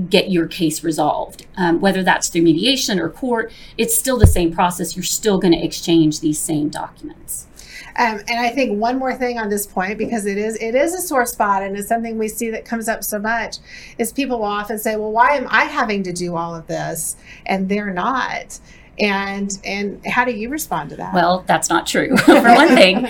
get 0.09 0.31
your 0.31 0.47
case 0.47 0.83
resolved. 0.83 1.47
Um, 1.57 1.81
whether 1.81 2.03
that's 2.03 2.29
through 2.29 2.43
mediation 2.43 2.99
or 2.99 3.11
court, 3.11 3.53
it's 3.77 3.99
still 3.99 4.19
the 4.19 4.27
same 4.27 4.53
process. 4.53 4.97
You're 4.97 5.03
still 5.03 5.39
going 5.39 5.53
to 5.53 5.63
exchange 5.63 6.21
these 6.21 6.41
same 6.41 6.69
documents. 6.69 7.47
Um, 7.97 8.21
and 8.27 8.41
I 8.41 8.49
think 8.49 8.79
one 8.81 8.99
more 8.99 9.15
thing 9.15 9.39
on 9.39 9.51
this 9.51 9.67
point, 9.67 9.99
because 9.99 10.25
it 10.25 10.39
is 10.39 10.57
it 10.57 10.75
is 10.75 10.95
a 10.95 11.01
sore 11.01 11.27
spot, 11.27 11.63
and 11.63 11.77
it's 11.77 11.89
something 11.89 12.17
we 12.17 12.29
see 12.29 12.49
that 12.51 12.65
comes 12.65 12.89
up 12.89 13.05
so 13.05 13.19
much, 13.19 13.59
is 13.99 14.13
people 14.13 14.39
will 14.39 14.47
often 14.47 14.79
say, 14.79 14.97
"Well, 14.97 15.13
why 15.13 15.37
am 15.37 15.47
I 15.51 15.65
having 15.65 16.03
to 16.05 16.13
do 16.13 16.35
all 16.35 16.55
of 16.55 16.67
this 16.67 17.17
and 17.45 17.69
they're 17.69 17.93
not?" 17.93 18.59
And 18.99 19.59
and 19.65 20.05
how 20.07 20.25
do 20.25 20.33
you 20.33 20.49
respond 20.49 20.91
to 20.91 20.97
that? 20.97 21.15
Well 21.15 21.45
that's 21.47 21.69
not 21.69 21.87
true 21.87 22.17
for 22.19 22.35
one 22.35 22.69
thing. 22.69 23.07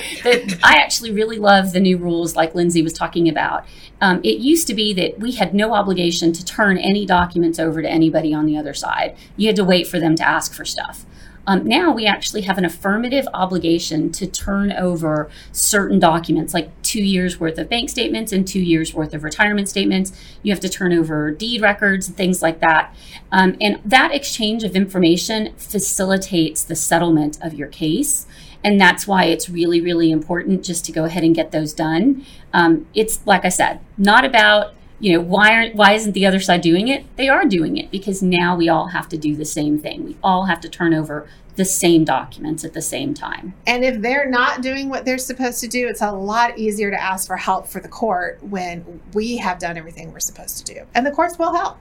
I 0.63 0.77
actually 0.77 1.13
really 1.13 1.39
love 1.39 1.73
the 1.73 1.81
new 1.81 1.97
rules 1.97 2.37
like 2.37 2.55
lindsay 2.55 2.83
was 2.83 2.93
talking 2.93 3.29
about. 3.29 3.65
Um, 4.01 4.21
it 4.25 4.39
used 4.39 4.67
to 4.69 4.75
be 4.75 4.93
that 4.95 5.21
we 5.21 5.33
had 5.33 5.55
no 5.55 5.75
obligation 5.75 6.33
to 6.33 6.45
turn 6.45 6.77
any 6.79 7.07
documents 7.07 7.59
over 7.59 7.83
to 7.83 7.89
anybody 7.89 8.35
on 8.35 8.47
the 8.47 8.57
other 8.57 8.75
side. 8.75 9.17
You 9.37 9.47
had 9.47 9.57
to 9.57 9.65
wait 9.65 9.87
for 9.87 10.01
them 10.01 10.17
to 10.17 10.27
ask 10.27 10.55
for 10.55 10.65
stuff 10.65 11.05
um, 11.47 11.67
now 11.67 11.93
we 11.93 12.07
actually 12.07 12.43
have 12.43 12.59
an 12.59 12.65
affirmative 12.65 13.27
obligation 13.35 14.13
to 14.13 14.27
turn 14.27 14.73
over 14.73 15.31
certain 15.51 15.99
documents, 15.99 16.55
like 16.55 16.71
two 16.83 17.03
years 17.03 17.41
worth 17.41 17.59
of 17.59 17.69
bank 17.69 17.91
statements 17.91 18.33
and 18.33 18.47
two 18.47 18.61
years 18.61 18.95
worth 18.95 19.13
of 19.13 19.25
retirement 19.25 19.69
statements. 19.69 20.13
You 20.43 20.53
have 20.53 20.61
to 20.61 20.69
turn 20.69 20.93
over 20.93 21.31
deed 21.31 21.61
records 21.61 22.09
and 22.09 22.17
things 22.17 22.43
like 22.43 22.61
that. 22.61 22.95
Um, 23.33 23.57
and 23.61 23.81
that 23.85 24.15
exchange 24.15 24.63
of 24.63 24.77
information 24.77 25.55
facilitates 25.57 26.63
the 26.63 26.77
settlement 26.77 27.39
of 27.43 27.55
your 27.55 27.69
case. 27.69 28.27
And 28.65 28.81
that's 28.81 29.09
why 29.09 29.25
it's 29.25 29.49
really, 29.49 29.81
really 29.81 30.13
important 30.13 30.65
just 30.65 30.85
to 30.85 30.93
go 30.93 31.05
ahead 31.05 31.25
and 31.25 31.35
get 31.35 31.51
those 31.51 31.73
done. 31.73 32.25
Um, 32.53 32.87
it's 32.95 33.27
like 33.27 33.45
I 33.45 33.49
said, 33.49 33.81
not 33.99 34.25
about 34.25 34.75
you 35.03 35.13
know 35.13 35.21
why 35.21 35.53
aren't 35.53 35.75
why 35.75 35.93
isn't 35.95 36.13
the 36.13 36.25
other 36.25 36.39
side 36.39 36.61
doing 36.61 36.87
it? 36.87 37.05
They 37.17 37.29
are 37.29 37.45
doing 37.45 37.77
it 37.77 37.91
because 37.91 38.23
now 38.23 38.57
we 38.57 38.69
all 38.69 38.87
have 38.89 39.09
to 39.09 39.19
do 39.19 39.35
the 39.35 39.45
same 39.45 39.79
thing. 39.79 40.05
We 40.05 40.17
all 40.23 40.47
have 40.47 40.61
to 40.61 40.69
turn 40.69 40.95
over 40.95 41.29
the 41.57 41.65
same 41.65 42.05
documents 42.05 42.65
at 42.65 42.73
the 42.73 42.81
same 42.81 43.13
time. 43.13 43.53
And 43.67 43.85
if 43.85 44.01
they're 44.01 44.31
not 44.31 44.63
doing 44.63 44.89
what 44.89 45.05
they're 45.05 45.19
supposed 45.19 45.61
to 45.61 45.69
do 45.69 45.89
it's 45.89 46.01
a 46.01 46.13
lot 46.13 46.57
easier 46.57 46.93
to 46.93 47.03
ask 47.03 47.27
for 47.27 47.37
help 47.37 47.67
for 47.67 47.81
the 47.81 47.89
court 47.89 48.39
when 48.45 49.03
we 49.13 49.39
have 49.39 49.59
done 49.59 49.77
everything 49.77 50.13
we're 50.13 50.21
supposed 50.21 50.65
to 50.65 50.75
do. 50.75 50.83
And 50.95 51.05
the 51.05 51.11
courts 51.11 51.37
will 51.37 51.55
help. 51.55 51.79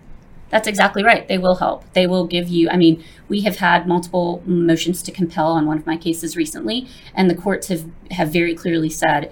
That's 0.50 0.68
exactly 0.68 1.04
right. 1.04 1.28
They 1.28 1.38
will 1.38 1.56
help. 1.56 1.86
They 1.94 2.08
will 2.08 2.26
give 2.26 2.50
you, 2.50 2.70
I 2.70 2.76
mean, 2.76 3.04
we 3.30 3.42
have 3.42 3.58
had 3.58 3.88
multiple 3.88 4.44
motions 4.46 5.02
to 5.04 5.12
compel 5.12 5.54
on 5.54 5.66
one 5.66 5.78
of 5.78 5.86
my 5.86 5.96
cases 5.96 6.36
recently, 6.36 6.88
and 7.16 7.30
the 7.30 7.36
courts 7.36 7.70
have, 7.70 7.86
have 8.12 8.34
very 8.34 8.54
clearly 8.54 8.90
said 8.90 9.32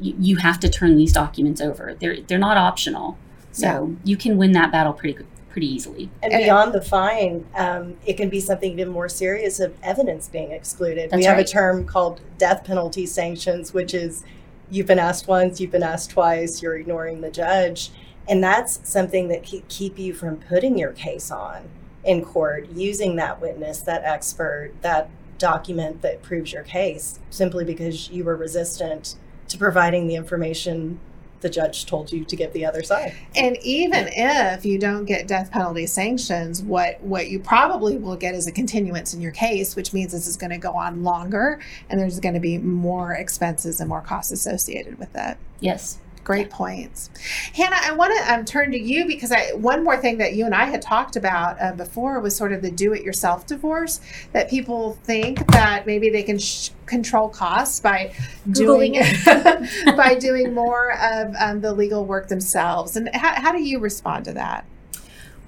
you, 0.00 0.14
you 0.18 0.36
have 0.36 0.60
to 0.60 0.68
turn 0.68 0.96
these 0.96 1.12
documents 1.12 1.60
over. 1.60 1.96
They're 2.00 2.20
they're 2.22 2.38
not 2.38 2.56
optional. 2.56 3.18
So 3.52 3.66
yeah. 3.66 3.96
you 4.04 4.16
can 4.16 4.36
win 4.36 4.52
that 4.52 4.70
battle 4.70 4.92
pretty 4.92 5.24
pretty 5.48 5.66
easily. 5.66 6.10
And 6.22 6.32
beyond 6.32 6.72
the 6.72 6.80
fine, 6.80 7.46
um, 7.56 7.96
it 8.06 8.16
can 8.16 8.28
be 8.28 8.40
something 8.40 8.72
even 8.72 8.88
more 8.88 9.08
serious 9.08 9.60
of 9.60 9.74
evidence 9.82 10.28
being 10.28 10.52
excluded. 10.52 11.10
That's 11.10 11.18
we 11.18 11.24
have 11.24 11.36
right. 11.36 11.48
a 11.48 11.52
term 11.52 11.84
called 11.84 12.20
death 12.36 12.64
penalty 12.64 13.06
sanctions, 13.06 13.74
which 13.74 13.94
is 13.94 14.24
you've 14.70 14.86
been 14.86 14.98
asked 14.98 15.26
once, 15.26 15.60
you've 15.60 15.72
been 15.72 15.82
asked 15.82 16.10
twice, 16.10 16.62
you're 16.62 16.76
ignoring 16.76 17.22
the 17.22 17.30
judge. 17.30 17.90
And 18.28 18.44
that's 18.44 18.80
something 18.88 19.28
that 19.28 19.42
can 19.42 19.62
keep 19.68 19.98
you 19.98 20.12
from 20.12 20.36
putting 20.36 20.78
your 20.78 20.92
case 20.92 21.30
on 21.30 21.68
in 22.04 22.24
court, 22.24 22.68
using 22.70 23.16
that 23.16 23.40
witness, 23.40 23.80
that 23.80 24.04
expert, 24.04 24.72
that 24.82 25.10
document 25.38 26.02
that 26.02 26.22
proves 26.22 26.52
your 26.52 26.62
case, 26.62 27.20
simply 27.30 27.64
because 27.64 28.10
you 28.10 28.24
were 28.24 28.36
resistant 28.36 29.16
to 29.48 29.58
providing 29.58 30.06
the 30.06 30.14
information 30.14 31.00
the 31.40 31.48
judge 31.48 31.86
told 31.86 32.12
you 32.12 32.24
to 32.24 32.36
give 32.36 32.52
the 32.52 32.64
other 32.64 32.82
side. 32.82 33.14
And 33.36 33.56
even 33.62 34.08
if 34.10 34.64
you 34.64 34.78
don't 34.78 35.04
get 35.04 35.28
death 35.28 35.50
penalty 35.50 35.86
sanctions, 35.86 36.62
what 36.62 37.00
what 37.00 37.28
you 37.28 37.38
probably 37.38 37.96
will 37.96 38.16
get 38.16 38.34
is 38.34 38.46
a 38.46 38.52
continuance 38.52 39.14
in 39.14 39.20
your 39.20 39.32
case, 39.32 39.76
which 39.76 39.92
means 39.92 40.12
this 40.12 40.26
is 40.26 40.36
going 40.36 40.50
to 40.50 40.58
go 40.58 40.72
on 40.72 41.04
longer 41.04 41.60
and 41.88 42.00
there's 42.00 42.18
going 42.20 42.34
to 42.34 42.40
be 42.40 42.58
more 42.58 43.12
expenses 43.12 43.80
and 43.80 43.88
more 43.88 44.00
costs 44.00 44.32
associated 44.32 44.98
with 44.98 45.12
that. 45.12 45.38
Yes. 45.60 45.98
Great 46.28 46.50
points, 46.50 47.08
Hannah. 47.54 47.78
I 47.82 47.94
want 47.94 48.12
to 48.14 48.34
um, 48.34 48.44
turn 48.44 48.70
to 48.72 48.78
you 48.78 49.06
because 49.06 49.32
I, 49.32 49.54
one 49.54 49.82
more 49.82 49.96
thing 49.96 50.18
that 50.18 50.34
you 50.34 50.44
and 50.44 50.54
I 50.54 50.66
had 50.66 50.82
talked 50.82 51.16
about 51.16 51.56
uh, 51.58 51.72
before 51.72 52.20
was 52.20 52.36
sort 52.36 52.52
of 52.52 52.60
the 52.60 52.70
do-it-yourself 52.70 53.46
divorce. 53.46 54.02
That 54.34 54.50
people 54.50 54.98
think 55.04 55.50
that 55.52 55.86
maybe 55.86 56.10
they 56.10 56.22
can 56.22 56.38
sh- 56.38 56.68
control 56.84 57.30
costs 57.30 57.80
by 57.80 58.12
doing 58.52 58.92
by 59.24 60.16
doing 60.20 60.52
more 60.52 60.92
of 61.00 61.34
um, 61.40 61.62
the 61.62 61.72
legal 61.72 62.04
work 62.04 62.28
themselves. 62.28 62.94
And 62.94 63.08
how, 63.16 63.40
how 63.40 63.50
do 63.50 63.62
you 63.62 63.78
respond 63.78 64.26
to 64.26 64.34
that? 64.34 64.66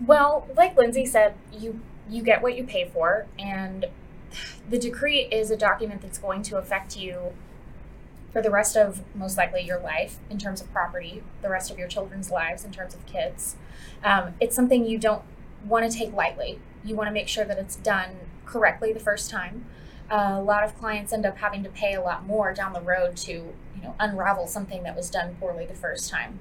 Well, 0.07 0.49
like 0.57 0.79
Lindsay 0.79 1.05
said, 1.05 1.35
you 1.53 1.79
you 2.09 2.23
get 2.23 2.41
what 2.41 2.57
you 2.57 2.65
pay 2.65 2.89
for, 2.89 3.27
and 3.39 3.85
the 4.71 4.79
decree 4.79 5.29
is 5.31 5.51
a 5.51 5.59
document 5.59 6.01
that's 6.01 6.17
going 6.17 6.41
to 6.45 6.57
affect 6.57 6.97
you 6.97 7.35
for 8.33 8.41
the 8.41 8.51
rest 8.51 8.77
of 8.77 9.03
most 9.15 9.37
likely 9.37 9.63
your 9.63 9.81
life 9.81 10.19
in 10.29 10.39
terms 10.39 10.61
of 10.61 10.73
property, 10.73 11.23
the 11.43 11.49
rest 11.49 11.71
of 11.71 11.79
your 11.79 11.89
children's 11.89 12.31
lives 12.31 12.65
in 12.65 12.71
terms 12.71 12.95
of 12.95 13.05
kids. 13.07 13.57
Um, 14.05 14.35
it's 14.41 14.55
something 14.55 14.87
you 14.87 14.99
don't 14.99 15.23
want 15.65 15.91
to 15.91 15.97
take 15.97 16.13
lightly. 16.13 16.61
You 16.85 16.95
want 16.95 17.09
to 17.09 17.13
make 17.13 17.29
sure 17.29 17.45
that 17.45 17.59
it's 17.59 17.77
done 17.77 18.11
correctly 18.47 18.93
the 18.93 19.01
first 19.01 19.31
time. 19.31 19.67
Uh, 20.11 20.37
a 20.39 20.43
lot 20.43 20.65
of 20.65 20.77
clients 20.79 21.13
end 21.13 21.27
up 21.27 21.39
having 21.39 21.63
to 21.63 21.71
pay 21.71 21.95
a 21.95 22.01
lot 22.01 22.27
more 22.27 22.53
down 22.53 22.73
the 22.73 22.81
road 22.81 23.17
to, 23.17 23.33
you 23.33 23.83
know, 23.83 23.95
unravel 24.01 24.47
something 24.47 24.83
that 24.83 24.97
was 24.97 25.11
done 25.11 25.37
poorly 25.39 25.67
the 25.67 25.75
first 25.75 26.11
time. 26.11 26.39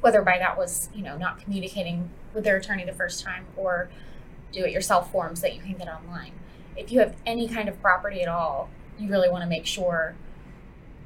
Whether 0.00 0.22
by 0.22 0.38
that 0.38 0.58
was, 0.58 0.88
you 0.94 1.02
know, 1.02 1.16
not 1.16 1.40
communicating 1.40 2.10
with 2.34 2.44
their 2.44 2.56
attorney 2.56 2.84
the 2.84 2.92
first 2.92 3.22
time 3.22 3.46
or 3.56 3.88
do-it-yourself 4.52 5.10
forms 5.10 5.40
that 5.40 5.54
you 5.54 5.60
can 5.60 5.74
get 5.74 5.88
online. 5.88 6.32
If 6.76 6.90
you 6.90 7.00
have 7.00 7.16
any 7.24 7.48
kind 7.48 7.68
of 7.68 7.80
property 7.80 8.20
at 8.22 8.28
all, 8.28 8.68
you 8.98 9.08
really 9.08 9.30
want 9.30 9.42
to 9.42 9.48
make 9.48 9.64
sure 9.64 10.14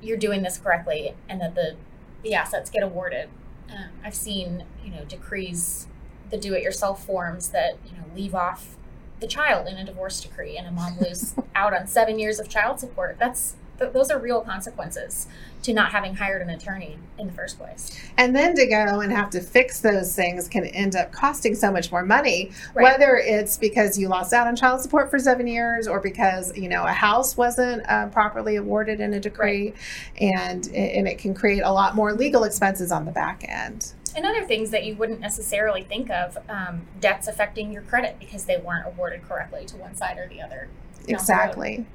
you're 0.03 0.17
doing 0.17 0.43
this 0.43 0.59
correctly 0.59 1.15
and 1.29 1.41
that 1.41 1.55
the 1.55 1.77
the 2.23 2.35
assets 2.35 2.71
get 2.71 2.83
awarded. 2.83 3.29
Um, 3.71 3.91
I've 4.05 4.15
seen 4.15 4.65
you 4.85 4.91
know 4.91 5.05
decrees 5.05 5.87
the 6.31 6.37
do-it-yourself 6.37 7.05
forms 7.05 7.51
that 7.51 7.79
you 7.87 7.93
know 7.93 8.05
leave 8.15 8.35
off 8.35 8.77
the 9.21 9.27
child 9.27 9.67
in 9.67 9.77
a 9.77 9.85
divorce 9.85 10.21
decree, 10.21 10.57
and 10.57 10.67
a 10.67 10.71
mom 10.71 10.99
lose 11.01 11.35
out 11.55 11.75
on 11.75 11.87
seven 11.87 12.19
years 12.19 12.39
of 12.39 12.49
child 12.49 12.81
support. 12.81 13.17
That's 13.19 13.57
th- 13.79 13.93
those 13.93 14.11
are 14.11 14.19
real 14.19 14.41
consequences 14.41 15.27
to 15.63 15.73
not 15.73 15.91
having 15.91 16.15
hired 16.15 16.43
an 16.43 16.51
attorney 16.51 16.97
in 17.19 17.27
the 17.27 17.33
first 17.33 17.59
place. 17.59 17.99
And 18.17 18.37
then 18.37 18.55
to 18.55 18.67
go 18.67 19.01
and 19.01 19.11
have 19.13 19.31
to 19.31 19.41
fix 19.41 19.81
those 19.81 20.15
things 20.15 20.49
can 20.49 20.65
end 20.67 20.95
up 20.95 21.11
costing 21.13 21.55
so 21.55 21.73
much 21.73 21.91
more 21.91 22.05
money, 22.05 22.53
Right. 22.75 22.85
whether 22.85 23.17
it's 23.17 23.57
because 23.57 23.99
you 23.99 24.09
lost 24.09 24.33
out 24.33 24.47
on 24.47 24.55
child 24.55 24.81
support 24.81 25.11
for 25.11 25.19
seven 25.19 25.47
years 25.47 25.89
or 25.89 26.01
because, 26.01 26.57
you 26.57 26.69
know, 26.69 26.85
a 26.85 26.93
house 26.93 27.37
wasn't 27.37 27.83
uh, 27.89 28.07
properly 28.09 28.57
awarded 28.57 29.01
in 29.01 29.15
a 29.15 29.21
decree. 29.21 29.75
And, 30.21 30.67
and 30.69 31.09
it 31.09 31.19
can 31.19 31.35
create 31.35 31.61
a 31.65 31.73
lot 31.73 31.95
more 31.97 32.13
legal 32.13 32.45
expenses 32.45 32.93
on 32.93 33.05
the 33.05 33.13
back 33.13 33.45
end. 33.49 33.93
And 34.15 34.25
other 34.25 34.45
things 34.45 34.71
that 34.71 34.85
you 34.85 34.95
wouldn't 34.95 35.21
necessarily 35.21 35.83
think 35.83 36.11
of, 36.11 36.39
um, 36.49 36.87
debts 37.01 37.29
affecting 37.29 37.71
your 37.71 37.83
credit 37.83 38.17
because 38.19 38.47
they 38.47 38.57
weren't 38.57 38.87
awarded 38.87 39.29
correctly 39.29 39.67
to 39.67 39.77
one 39.77 39.95
side 39.95 40.17
or 40.17 40.27
the 40.27 40.41
other. 40.41 40.69
Exactly. 41.09 41.87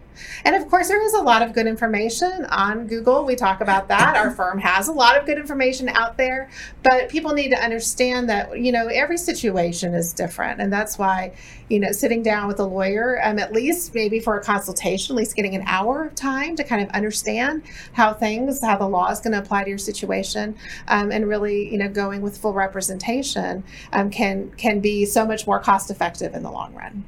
And 0.44 0.56
of 0.56 0.68
course, 0.70 0.88
there 0.88 1.04
is 1.04 1.14
a 1.14 1.22
lot 1.22 1.42
of 1.42 1.54
good 1.54 1.68
information 1.68 2.46
on 2.46 2.88
Google. 2.88 3.26
We 3.26 3.36
talk 3.36 3.62
about 3.62 3.88
that. 3.88 4.16
Our 4.16 4.32
firm 4.32 4.60
has 4.60 4.88
a 4.88 4.92
lot 4.92 5.18
of 5.18 5.26
good 5.26 5.38
information 5.38 5.90
out 5.90 6.18
there, 6.18 6.50
but 6.84 7.10
people 7.10 7.34
need 7.34 7.50
to 7.50 7.58
understand 7.58 8.30
that, 8.30 8.60
you 8.60 8.72
know, 8.72 8.88
every 8.88 9.18
situation 9.18 9.94
is 9.94 10.14
different. 10.14 10.62
And 10.62 10.72
that's 10.72 10.98
why, 10.98 11.34
you 11.70 11.80
know, 11.80 11.92
sitting 11.92 12.24
down 12.24 12.48
with 12.48 12.60
a 12.60 12.66
lawyer, 12.66 13.20
um, 13.24 13.40
at 13.40 13.54
least 13.54 13.96
maybe 13.96 14.20
for 14.20 14.38
a 14.38 14.44
consultation, 14.44 15.16
at 15.16 15.18
least 15.18 15.36
getting 15.36 15.56
an 15.56 15.64
hour 15.66 16.06
of 16.06 16.16
time 16.16 16.56
to 16.56 16.64
kind 16.64 16.84
of 16.84 16.90
understand 16.90 17.64
how 17.94 18.14
things, 18.14 18.62
how 18.64 18.78
the 18.78 18.88
law 18.88 19.10
is 19.12 19.20
going 19.20 19.34
to 19.34 19.40
apply 19.40 19.64
to 19.64 19.70
your 19.70 19.78
situation, 19.78 20.56
um, 20.88 21.12
and 21.12 21.28
really, 21.28 21.72
you 21.72 21.78
know, 21.78 21.90
going 21.90 22.22
with 22.22 22.38
full 22.38 22.54
representation 22.54 23.64
um, 23.94 24.10
can 24.10 24.52
can 24.52 24.80
be 24.80 25.06
so 25.06 25.26
much 25.26 25.48
more 25.48 25.60
cost 25.60 25.90
effective 25.90 26.34
in 26.34 26.44
the 26.44 26.52
long 26.52 26.74
run. 26.74 27.06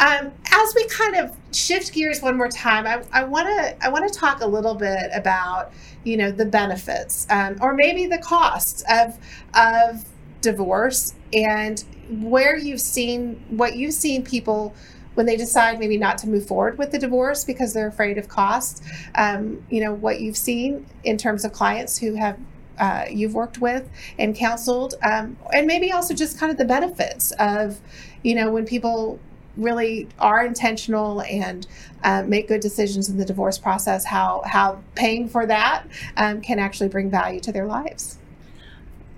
Um, 0.00 0.32
as 0.52 0.74
we 0.74 0.86
kind 0.88 1.16
of 1.16 1.36
shift 1.52 1.92
gears 1.92 2.22
one 2.22 2.36
more 2.36 2.48
time, 2.48 2.86
I 3.12 3.24
want 3.24 3.48
to 3.48 3.84
I 3.84 3.88
want 3.88 4.10
to 4.10 4.18
talk 4.18 4.40
a 4.40 4.46
little 4.46 4.74
bit 4.74 5.10
about 5.14 5.72
you 6.04 6.16
know 6.16 6.30
the 6.30 6.46
benefits 6.46 7.26
um, 7.30 7.56
or 7.60 7.74
maybe 7.74 8.06
the 8.06 8.18
costs 8.18 8.84
of 8.88 9.18
of 9.54 10.04
divorce 10.40 11.14
and 11.32 11.84
where 12.10 12.56
you've 12.56 12.80
seen 12.80 13.42
what 13.50 13.76
you've 13.76 13.94
seen 13.94 14.24
people 14.24 14.74
when 15.14 15.26
they 15.26 15.36
decide 15.36 15.80
maybe 15.80 15.98
not 15.98 16.16
to 16.16 16.28
move 16.28 16.46
forward 16.46 16.78
with 16.78 16.92
the 16.92 16.98
divorce 16.98 17.42
because 17.44 17.74
they're 17.74 17.88
afraid 17.88 18.18
of 18.18 18.28
costs. 18.28 18.80
Um, 19.16 19.64
you 19.68 19.82
know 19.82 19.92
what 19.92 20.20
you've 20.20 20.36
seen 20.36 20.86
in 21.02 21.16
terms 21.18 21.44
of 21.44 21.52
clients 21.52 21.98
who 21.98 22.14
have 22.14 22.38
uh, 22.78 23.06
you've 23.10 23.34
worked 23.34 23.58
with 23.58 23.88
and 24.18 24.36
counseled, 24.36 24.94
um, 25.02 25.36
and 25.52 25.66
maybe 25.66 25.90
also 25.90 26.14
just 26.14 26.38
kind 26.38 26.52
of 26.52 26.58
the 26.58 26.64
benefits 26.64 27.32
of 27.32 27.80
you 28.22 28.34
know 28.34 28.50
when 28.50 28.64
people 28.64 29.18
really 29.58 30.08
are 30.18 30.46
intentional 30.46 31.20
and 31.22 31.66
uh, 32.04 32.22
make 32.26 32.48
good 32.48 32.60
decisions 32.60 33.08
in 33.08 33.18
the 33.18 33.24
divorce 33.24 33.58
process, 33.58 34.04
how 34.04 34.42
how 34.46 34.80
paying 34.94 35.28
for 35.28 35.44
that 35.46 35.84
um, 36.16 36.40
can 36.40 36.58
actually 36.58 36.88
bring 36.88 37.10
value 37.10 37.40
to 37.40 37.52
their 37.52 37.66
lives. 37.66 38.18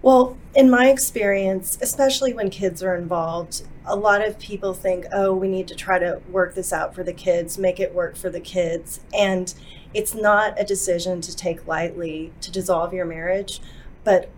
Well, 0.03 0.39
in 0.55 0.71
my 0.71 0.89
experience, 0.89 1.77
especially 1.83 2.33
when 2.33 2.49
kids 2.49 2.83
are 2.83 2.97
involved, 2.97 3.65
a 3.85 3.95
lot 3.95 4.27
of 4.27 4.39
people 4.39 4.73
think, 4.73 5.05
oh, 5.13 5.35
we 5.35 5.47
need 5.47 5.69
to 5.69 5.75
try 5.75 5.99
to 5.99 6.21
work 6.31 6.55
this 6.55 6.73
out 6.73 6.95
for 6.95 7.05
the 7.05 7.13
kids, 7.13 7.59
make 7.59 7.79
it 7.79 7.95
work 7.95 8.17
for 8.17 8.31
the 8.31 8.41
kids. 8.41 9.01
And 9.13 9.53
it's 9.93 10.15
not 10.15 10.59
a 10.59 10.65
decision 10.65 11.21
to 11.21 11.37
take 11.37 11.67
lightly 11.67 12.33
to 12.41 12.51
dissolve 12.51 12.95
your 12.95 13.05
marriage. 13.05 13.61
But 14.05 14.31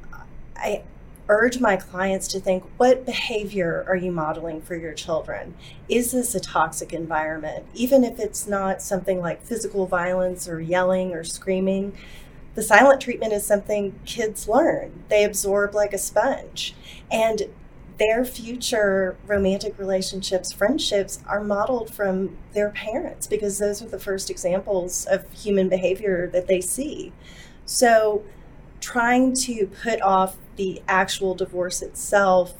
I 0.56 0.82
urge 1.28 1.60
my 1.60 1.76
clients 1.76 2.28
to 2.28 2.40
think 2.40 2.64
what 2.76 3.06
behavior 3.06 3.84
are 3.88 3.96
you 3.96 4.10
modeling 4.10 4.60
for 4.60 4.74
your 4.74 4.92
children? 4.92 5.54
Is 5.88 6.12
this 6.12 6.34
a 6.34 6.40
toxic 6.40 6.92
environment? 6.92 7.66
Even 7.74 8.04
if 8.04 8.18
it's 8.18 8.46
not 8.46 8.82
something 8.82 9.20
like 9.20 9.42
physical 9.42 9.86
violence 9.86 10.48
or 10.48 10.60
yelling 10.60 11.12
or 11.12 11.24
screaming, 11.24 11.96
the 12.54 12.62
silent 12.62 13.00
treatment 13.00 13.32
is 13.32 13.46
something 13.46 13.98
kids 14.04 14.48
learn. 14.48 15.04
They 15.08 15.24
absorb 15.24 15.74
like 15.74 15.92
a 15.92 15.98
sponge. 15.98 16.74
And 17.10 17.42
their 17.98 18.24
future 18.24 19.16
romantic 19.26 19.78
relationships, 19.78 20.52
friendships 20.52 21.22
are 21.26 21.42
modeled 21.42 21.94
from 21.94 22.36
their 22.52 22.70
parents 22.70 23.26
because 23.26 23.58
those 23.58 23.80
are 23.80 23.88
the 23.88 23.98
first 23.98 24.28
examples 24.28 25.06
of 25.06 25.30
human 25.32 25.68
behavior 25.68 26.28
that 26.32 26.46
they 26.46 26.60
see. 26.60 27.12
So, 27.64 28.24
trying 28.80 29.34
to 29.34 29.68
put 29.68 30.02
off 30.02 30.36
the 30.56 30.82
actual 30.88 31.34
divorce 31.34 31.82
itself 31.82 32.54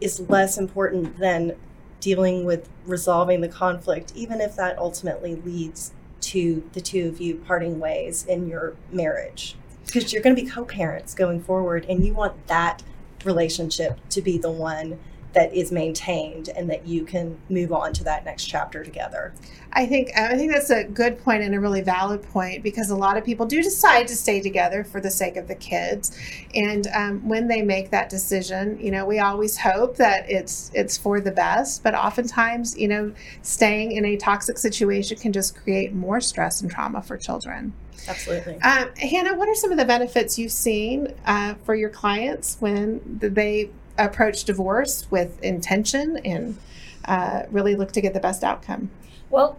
is 0.00 0.20
less 0.20 0.58
important 0.58 1.18
than 1.18 1.56
dealing 2.00 2.44
with 2.44 2.68
resolving 2.84 3.40
the 3.40 3.48
conflict, 3.48 4.12
even 4.14 4.40
if 4.40 4.56
that 4.56 4.78
ultimately 4.78 5.34
leads 5.36 5.92
to 6.20 6.68
the 6.72 6.80
two 6.80 7.08
of 7.08 7.20
you 7.20 7.36
parting 7.36 7.78
ways 7.78 8.24
in 8.26 8.48
your 8.48 8.74
marriage. 8.90 9.56
Because 9.86 10.12
you're 10.12 10.22
going 10.22 10.34
to 10.34 10.42
be 10.42 10.48
co 10.48 10.64
parents 10.64 11.14
going 11.14 11.40
forward, 11.42 11.86
and 11.88 12.04
you 12.04 12.12
want 12.12 12.46
that 12.48 12.82
relationship 13.24 13.98
to 14.10 14.20
be 14.20 14.38
the 14.38 14.50
one 14.50 14.98
that 15.36 15.54
is 15.54 15.70
maintained 15.70 16.48
and 16.48 16.68
that 16.70 16.86
you 16.86 17.04
can 17.04 17.38
move 17.50 17.70
on 17.70 17.92
to 17.92 18.02
that 18.02 18.24
next 18.24 18.46
chapter 18.46 18.82
together. 18.82 19.34
I 19.74 19.84
think 19.84 20.10
I 20.16 20.34
think 20.34 20.50
that's 20.50 20.70
a 20.70 20.84
good 20.84 21.18
point 21.18 21.42
and 21.42 21.54
a 21.54 21.60
really 21.60 21.82
valid 21.82 22.22
point 22.22 22.62
because 22.62 22.88
a 22.88 22.96
lot 22.96 23.18
of 23.18 23.24
people 23.24 23.44
do 23.44 23.62
decide 23.62 24.08
to 24.08 24.16
stay 24.16 24.40
together 24.40 24.82
for 24.82 24.98
the 24.98 25.10
sake 25.10 25.36
of 25.36 25.46
the 25.46 25.54
kids, 25.54 26.18
and 26.54 26.86
um, 26.94 27.28
when 27.28 27.46
they 27.48 27.60
make 27.60 27.90
that 27.90 28.08
decision, 28.08 28.78
you 28.80 28.90
know, 28.90 29.04
we 29.04 29.18
always 29.18 29.58
hope 29.58 29.96
that 29.96 30.28
it's 30.30 30.70
it's 30.72 30.96
for 30.96 31.20
the 31.20 31.30
best, 31.30 31.82
but 31.82 31.94
oftentimes, 31.94 32.76
you 32.78 32.88
know, 32.88 33.12
staying 33.42 33.92
in 33.92 34.06
a 34.06 34.16
toxic 34.16 34.56
situation 34.56 35.18
can 35.18 35.32
just 35.32 35.54
create 35.54 35.92
more 35.92 36.20
stress 36.20 36.62
and 36.62 36.70
trauma 36.70 37.02
for 37.02 37.18
children. 37.18 37.74
Absolutely. 38.08 38.54
Um, 38.62 38.88
Hannah, 38.96 39.34
what 39.34 39.48
are 39.48 39.54
some 39.54 39.72
of 39.72 39.76
the 39.76 39.84
benefits 39.84 40.38
you've 40.38 40.52
seen 40.52 41.12
uh, 41.26 41.54
for 41.64 41.74
your 41.74 41.90
clients 41.90 42.56
when 42.60 43.00
they 43.18 43.70
approach 43.98 44.44
divorce 44.44 45.06
with 45.10 45.42
intention 45.42 46.18
and 46.18 46.58
uh, 47.04 47.42
really 47.50 47.74
look 47.74 47.92
to 47.92 48.00
get 48.00 48.14
the 48.14 48.20
best 48.20 48.44
outcome? 48.44 48.90
Well, 49.30 49.58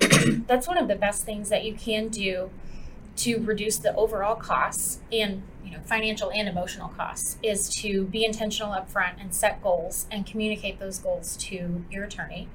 that's 0.46 0.66
one 0.66 0.78
of 0.78 0.88
the 0.88 0.96
best 0.96 1.24
things 1.24 1.48
that 1.50 1.64
you 1.64 1.74
can 1.74 2.08
do 2.08 2.50
to 3.16 3.38
reduce 3.38 3.78
the 3.78 3.94
overall 3.96 4.36
costs 4.36 5.00
and 5.10 5.42
you 5.64 5.72
know 5.72 5.80
financial 5.84 6.30
and 6.30 6.48
emotional 6.48 6.88
costs 6.88 7.36
is 7.42 7.68
to 7.68 8.04
be 8.04 8.24
intentional 8.24 8.72
up 8.72 8.88
front 8.88 9.18
and 9.20 9.34
set 9.34 9.60
goals 9.62 10.06
and 10.10 10.24
communicate 10.24 10.78
those 10.78 10.98
goals 10.98 11.36
to 11.36 11.84
your 11.90 12.04
attorney 12.04 12.48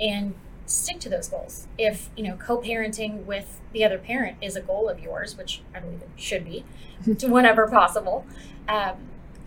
and 0.00 0.34
stick 0.66 1.00
to 1.00 1.08
those 1.08 1.28
goals. 1.28 1.66
If 1.78 2.10
you 2.16 2.24
know 2.24 2.36
co-parenting 2.36 3.24
with 3.24 3.60
the 3.72 3.84
other 3.84 3.98
parent 3.98 4.36
is 4.40 4.56
a 4.56 4.60
goal 4.60 4.88
of 4.88 5.00
yours, 5.00 5.36
which 5.36 5.62
I 5.74 5.80
believe 5.80 6.02
it 6.02 6.08
should 6.16 6.44
be, 6.44 6.64
to 7.16 7.28
whenever 7.32 7.66
possible, 7.68 8.26
um, 8.68 8.96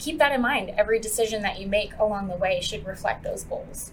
keep 0.01 0.17
that 0.17 0.31
in 0.31 0.41
mind. 0.41 0.71
Every 0.77 0.99
decision 0.99 1.41
that 1.43 1.59
you 1.59 1.67
make 1.67 1.97
along 1.97 2.27
the 2.27 2.35
way 2.35 2.59
should 2.61 2.85
reflect 2.85 3.23
those 3.23 3.43
goals. 3.43 3.91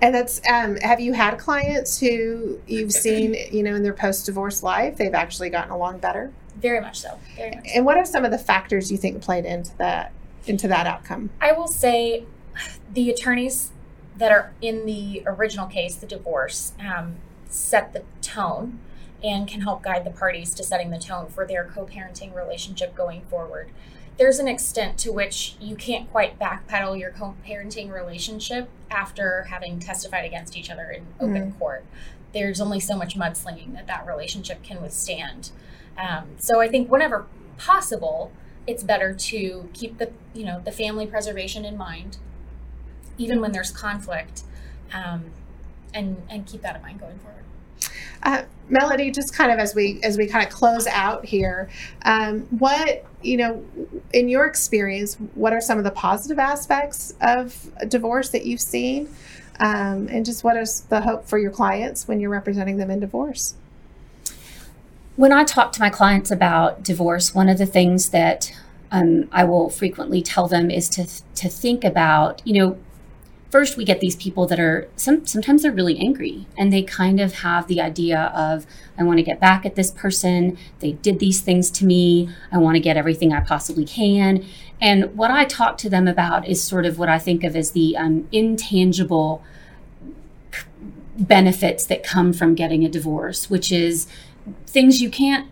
And 0.00 0.14
that's 0.14 0.40
um, 0.48 0.76
have 0.76 1.00
you 1.00 1.12
had 1.12 1.36
clients 1.36 2.00
who 2.00 2.58
you've 2.66 2.92
seen, 3.06 3.36
you 3.52 3.62
know, 3.62 3.74
in 3.74 3.82
their 3.82 3.92
post-divorce 3.92 4.62
life, 4.62 4.96
they've 4.96 5.14
actually 5.14 5.50
gotten 5.50 5.72
along 5.72 5.98
better? 5.98 6.32
Very 6.56 6.80
much 6.80 7.00
so. 7.00 7.18
Very 7.36 7.50
much. 7.56 7.66
And 7.74 7.84
what 7.84 7.96
are 7.96 8.04
some 8.04 8.24
of 8.24 8.30
the 8.30 8.38
factors 8.38 8.90
you 8.90 8.96
think 8.96 9.20
played 9.22 9.44
into 9.44 9.76
that 9.78 10.12
into 10.46 10.68
that 10.68 10.86
outcome? 10.86 11.30
I 11.40 11.52
will 11.52 11.68
say 11.68 12.24
the 12.92 13.10
attorneys 13.10 13.72
that 14.16 14.32
are 14.32 14.52
in 14.60 14.86
the 14.86 15.22
original 15.26 15.66
case, 15.66 15.96
the 15.96 16.06
divorce, 16.06 16.72
um, 16.78 17.16
set 17.48 17.92
the 17.92 18.04
tone 18.22 18.78
and 19.22 19.46
can 19.46 19.60
help 19.62 19.82
guide 19.82 20.04
the 20.04 20.10
parties 20.10 20.54
to 20.54 20.62
setting 20.62 20.90
the 20.90 20.98
tone 20.98 21.28
for 21.28 21.46
their 21.46 21.64
co 21.64 21.84
parenting 21.84 22.34
relationship 22.34 22.94
going 22.94 23.22
forward. 23.22 23.70
There's 24.20 24.38
an 24.38 24.48
extent 24.48 24.98
to 24.98 25.12
which 25.12 25.56
you 25.58 25.74
can't 25.74 26.10
quite 26.10 26.38
backpedal 26.38 27.00
your 27.00 27.10
co 27.10 27.34
parenting 27.48 27.90
relationship 27.90 28.68
after 28.90 29.44
having 29.44 29.78
testified 29.78 30.26
against 30.26 30.58
each 30.58 30.68
other 30.68 30.90
in 30.90 31.06
open 31.18 31.52
court. 31.52 31.86
There's 32.34 32.60
only 32.60 32.80
so 32.80 32.98
much 32.98 33.16
mudslinging 33.16 33.72
that 33.72 33.86
that 33.86 34.06
relationship 34.06 34.62
can 34.62 34.82
withstand. 34.82 35.52
Um, 35.96 36.32
so 36.36 36.60
I 36.60 36.68
think 36.68 36.90
whenever 36.90 37.26
possible, 37.56 38.30
it's 38.66 38.82
better 38.82 39.14
to 39.14 39.70
keep 39.72 39.96
the 39.96 40.12
you 40.34 40.44
know 40.44 40.60
the 40.62 40.72
family 40.72 41.06
preservation 41.06 41.64
in 41.64 41.78
mind 41.78 42.18
even 43.16 43.40
when 43.40 43.52
there's 43.52 43.70
conflict, 43.70 44.42
um, 44.92 45.24
and 45.94 46.22
and 46.28 46.46
keep 46.46 46.60
that 46.60 46.76
in 46.76 46.82
mind 46.82 47.00
going 47.00 47.18
forward. 47.20 47.44
Uh, 48.22 48.42
Melody, 48.68 49.10
just 49.10 49.34
kind 49.34 49.50
of 49.50 49.58
as 49.58 49.74
we 49.74 50.00
as 50.02 50.16
we 50.16 50.26
kind 50.26 50.46
of 50.46 50.52
close 50.52 50.86
out 50.86 51.24
here, 51.24 51.68
um, 52.02 52.42
what 52.50 53.04
you 53.22 53.36
know, 53.36 53.64
in 54.12 54.28
your 54.28 54.46
experience, 54.46 55.16
what 55.34 55.52
are 55.52 55.60
some 55.60 55.76
of 55.78 55.84
the 55.84 55.90
positive 55.90 56.38
aspects 56.38 57.14
of 57.20 57.70
divorce 57.88 58.30
that 58.30 58.46
you've 58.46 58.60
seen, 58.60 59.08
um, 59.58 60.08
and 60.08 60.24
just 60.24 60.44
what 60.44 60.56
is 60.56 60.82
the 60.82 61.00
hope 61.00 61.26
for 61.26 61.38
your 61.38 61.50
clients 61.50 62.06
when 62.06 62.20
you're 62.20 62.30
representing 62.30 62.76
them 62.76 62.90
in 62.90 63.00
divorce? 63.00 63.54
When 65.16 65.32
I 65.32 65.44
talk 65.44 65.72
to 65.72 65.80
my 65.80 65.90
clients 65.90 66.30
about 66.30 66.82
divorce, 66.82 67.34
one 67.34 67.48
of 67.48 67.58
the 67.58 67.66
things 67.66 68.10
that 68.10 68.56
um, 68.92 69.28
I 69.32 69.44
will 69.44 69.68
frequently 69.68 70.22
tell 70.22 70.48
them 70.48 70.70
is 70.70 70.88
to 70.90 71.06
to 71.34 71.48
think 71.48 71.84
about, 71.84 72.40
you 72.46 72.54
know, 72.54 72.78
first 73.50 73.76
we 73.76 73.84
get 73.84 74.00
these 74.00 74.16
people 74.16 74.46
that 74.46 74.60
are 74.60 74.88
some 74.96 75.26
sometimes 75.26 75.62
they're 75.62 75.72
really 75.72 75.98
angry 75.98 76.46
and 76.56 76.72
they 76.72 76.82
kind 76.82 77.20
of 77.20 77.34
have 77.34 77.66
the 77.66 77.80
idea 77.80 78.32
of 78.34 78.66
I 78.96 79.02
want 79.02 79.18
to 79.18 79.22
get 79.22 79.40
back 79.40 79.66
at 79.66 79.74
this 79.74 79.90
person. 79.90 80.56
They 80.78 80.92
did 80.92 81.18
these 81.18 81.40
things 81.40 81.70
to 81.72 81.84
me. 81.84 82.30
I 82.52 82.58
want 82.58 82.76
to 82.76 82.80
get 82.80 82.96
everything 82.96 83.32
I 83.32 83.40
possibly 83.40 83.84
can. 83.84 84.44
And 84.80 85.16
what 85.16 85.30
I 85.30 85.44
talk 85.44 85.76
to 85.78 85.90
them 85.90 86.08
about 86.08 86.48
is 86.48 86.62
sort 86.62 86.86
of 86.86 86.98
what 86.98 87.08
I 87.08 87.18
think 87.18 87.44
of 87.44 87.54
as 87.54 87.72
the 87.72 87.96
um, 87.96 88.28
intangible 88.32 89.42
benefits 91.18 91.84
that 91.86 92.02
come 92.02 92.32
from 92.32 92.54
getting 92.54 92.84
a 92.84 92.88
divorce, 92.88 93.50
which 93.50 93.70
is 93.70 94.06
things 94.66 95.02
you 95.02 95.10
can't 95.10 95.48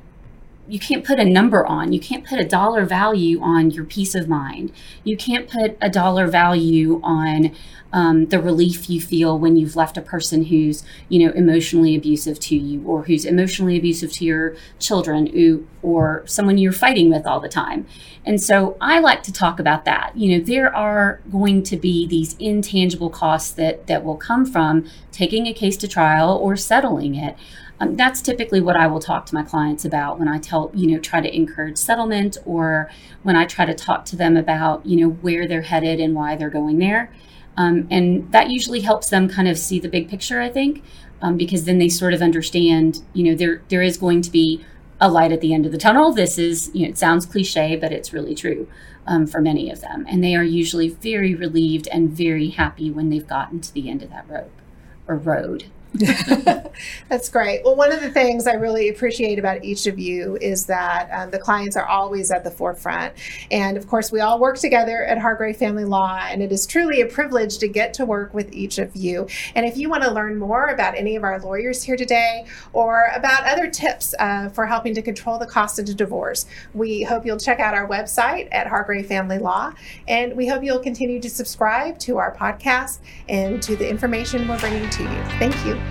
you 0.68 0.78
can't 0.78 1.04
put 1.04 1.18
a 1.18 1.24
number 1.24 1.66
on. 1.66 1.92
You 1.92 2.00
can't 2.00 2.24
put 2.24 2.38
a 2.38 2.44
dollar 2.44 2.84
value 2.84 3.40
on 3.40 3.70
your 3.70 3.84
peace 3.84 4.14
of 4.14 4.28
mind. 4.28 4.72
You 5.02 5.16
can't 5.16 5.48
put 5.48 5.78
a 5.80 5.88
dollar 5.88 6.26
value 6.26 7.00
on 7.02 7.54
um, 7.92 8.26
the 8.26 8.38
relief 8.38 8.90
you 8.90 9.00
feel 9.00 9.38
when 9.38 9.56
you've 9.56 9.74
left 9.74 9.96
a 9.96 10.02
person 10.02 10.44
who's 10.44 10.84
you 11.08 11.24
know 11.24 11.32
emotionally 11.32 11.96
abusive 11.96 12.38
to 12.40 12.56
you 12.56 12.82
or 12.86 13.04
who's 13.04 13.24
emotionally 13.24 13.78
abusive 13.78 14.12
to 14.12 14.24
your 14.26 14.56
children 14.78 15.26
who, 15.26 15.66
or 15.80 16.22
someone 16.26 16.58
you're 16.58 16.72
fighting 16.72 17.08
with 17.08 17.26
all 17.26 17.40
the 17.40 17.48
time. 17.48 17.86
And 18.26 18.42
so 18.42 18.76
I 18.78 18.98
like 18.98 19.22
to 19.22 19.32
talk 19.32 19.58
about 19.58 19.86
that. 19.86 20.12
You 20.14 20.36
know, 20.36 20.44
there 20.44 20.74
are 20.74 21.20
going 21.32 21.62
to 21.62 21.78
be 21.78 22.06
these 22.06 22.36
intangible 22.38 23.08
costs 23.08 23.52
that 23.52 23.86
that 23.86 24.04
will 24.04 24.16
come 24.16 24.44
from 24.44 24.86
taking 25.10 25.46
a 25.46 25.54
case 25.54 25.78
to 25.78 25.88
trial 25.88 26.36
or 26.36 26.56
settling 26.56 27.14
it. 27.14 27.36
Um, 27.80 27.94
that's 27.94 28.20
typically 28.20 28.60
what 28.60 28.76
I 28.76 28.86
will 28.88 29.00
talk 29.00 29.26
to 29.26 29.34
my 29.34 29.42
clients 29.42 29.84
about 29.84 30.18
when 30.18 30.28
I 30.28 30.38
tell, 30.38 30.70
you 30.74 30.88
know, 30.88 30.98
try 30.98 31.20
to 31.20 31.34
encourage 31.34 31.76
settlement 31.76 32.36
or 32.44 32.90
when 33.22 33.36
I 33.36 33.44
try 33.44 33.64
to 33.64 33.74
talk 33.74 34.04
to 34.06 34.16
them 34.16 34.36
about, 34.36 34.84
you 34.84 34.96
know, 34.96 35.10
where 35.14 35.46
they're 35.46 35.62
headed 35.62 36.00
and 36.00 36.14
why 36.14 36.34
they're 36.34 36.50
going 36.50 36.78
there. 36.78 37.12
Um, 37.56 37.88
and 37.90 38.30
that 38.32 38.50
usually 38.50 38.80
helps 38.80 39.10
them 39.10 39.28
kind 39.28 39.48
of 39.48 39.58
see 39.58 39.78
the 39.80 39.88
big 39.88 40.08
picture, 40.08 40.40
I 40.40 40.48
think, 40.48 40.82
um, 41.20 41.36
because 41.36 41.64
then 41.64 41.78
they 41.78 41.88
sort 41.88 42.14
of 42.14 42.22
understand, 42.22 43.02
you 43.12 43.24
know, 43.24 43.34
there 43.34 43.62
there 43.68 43.82
is 43.82 43.96
going 43.96 44.22
to 44.22 44.30
be 44.30 44.64
a 45.00 45.08
light 45.08 45.32
at 45.32 45.40
the 45.40 45.54
end 45.54 45.66
of 45.66 45.72
the 45.72 45.78
tunnel. 45.78 46.12
This 46.12 46.38
is, 46.38 46.70
you 46.74 46.82
know, 46.82 46.88
it 46.90 46.98
sounds 46.98 47.26
cliche, 47.26 47.76
but 47.76 47.92
it's 47.92 48.12
really 48.12 48.34
true 48.34 48.68
um, 49.06 49.26
for 49.26 49.40
many 49.40 49.70
of 49.70 49.80
them. 49.80 50.04
And 50.08 50.22
they 50.22 50.34
are 50.34 50.44
usually 50.44 50.88
very 50.88 51.34
relieved 51.34 51.88
and 51.88 52.10
very 52.10 52.50
happy 52.50 52.90
when 52.90 53.08
they've 53.08 53.26
gotten 53.26 53.60
to 53.60 53.72
the 53.72 53.88
end 53.88 54.02
of 54.02 54.10
that 54.10 54.28
rope 54.28 54.52
or 55.06 55.16
road. 55.16 55.66
That's 57.08 57.28
great. 57.30 57.64
Well, 57.64 57.74
one 57.74 57.92
of 57.92 58.00
the 58.00 58.10
things 58.10 58.46
I 58.46 58.52
really 58.52 58.90
appreciate 58.90 59.38
about 59.38 59.64
each 59.64 59.86
of 59.86 59.98
you 59.98 60.36
is 60.40 60.66
that 60.66 61.08
um, 61.10 61.30
the 61.30 61.38
clients 61.38 61.76
are 61.76 61.86
always 61.86 62.30
at 62.30 62.44
the 62.44 62.50
forefront. 62.50 63.14
And 63.50 63.76
of 63.76 63.86
course, 63.88 64.12
we 64.12 64.20
all 64.20 64.38
work 64.38 64.58
together 64.58 65.02
at 65.04 65.18
Hargrave 65.18 65.56
Family 65.56 65.86
Law, 65.86 66.18
and 66.28 66.42
it 66.42 66.52
is 66.52 66.66
truly 66.66 67.00
a 67.00 67.06
privilege 67.06 67.58
to 67.58 67.68
get 67.68 67.94
to 67.94 68.04
work 68.04 68.34
with 68.34 68.52
each 68.52 68.78
of 68.78 68.94
you. 68.94 69.26
And 69.54 69.64
if 69.64 69.78
you 69.78 69.88
want 69.88 70.04
to 70.04 70.10
learn 70.10 70.38
more 70.38 70.66
about 70.66 70.94
any 70.94 71.16
of 71.16 71.24
our 71.24 71.40
lawyers 71.40 71.82
here 71.82 71.96
today 71.96 72.46
or 72.74 73.10
about 73.14 73.44
other 73.44 73.68
tips 73.68 74.14
uh, 74.18 74.50
for 74.50 74.66
helping 74.66 74.94
to 74.94 75.02
control 75.02 75.38
the 75.38 75.46
cost 75.46 75.78
of 75.78 75.88
a 75.88 75.94
divorce, 75.94 76.46
we 76.74 77.02
hope 77.02 77.24
you'll 77.24 77.38
check 77.38 77.60
out 77.60 77.74
our 77.74 77.88
website 77.88 78.48
at 78.52 78.66
Hargrave 78.66 79.06
Family 79.06 79.38
Law. 79.38 79.72
And 80.06 80.36
we 80.36 80.46
hope 80.46 80.62
you'll 80.62 80.78
continue 80.80 81.18
to 81.20 81.30
subscribe 81.30 81.98
to 82.00 82.18
our 82.18 82.34
podcast 82.36 82.98
and 83.28 83.62
to 83.62 83.74
the 83.74 83.88
information 83.88 84.46
we're 84.46 84.58
bringing 84.58 84.88
to 84.90 85.02
you. 85.02 85.24
Thank 85.38 85.64
you. 85.64 85.87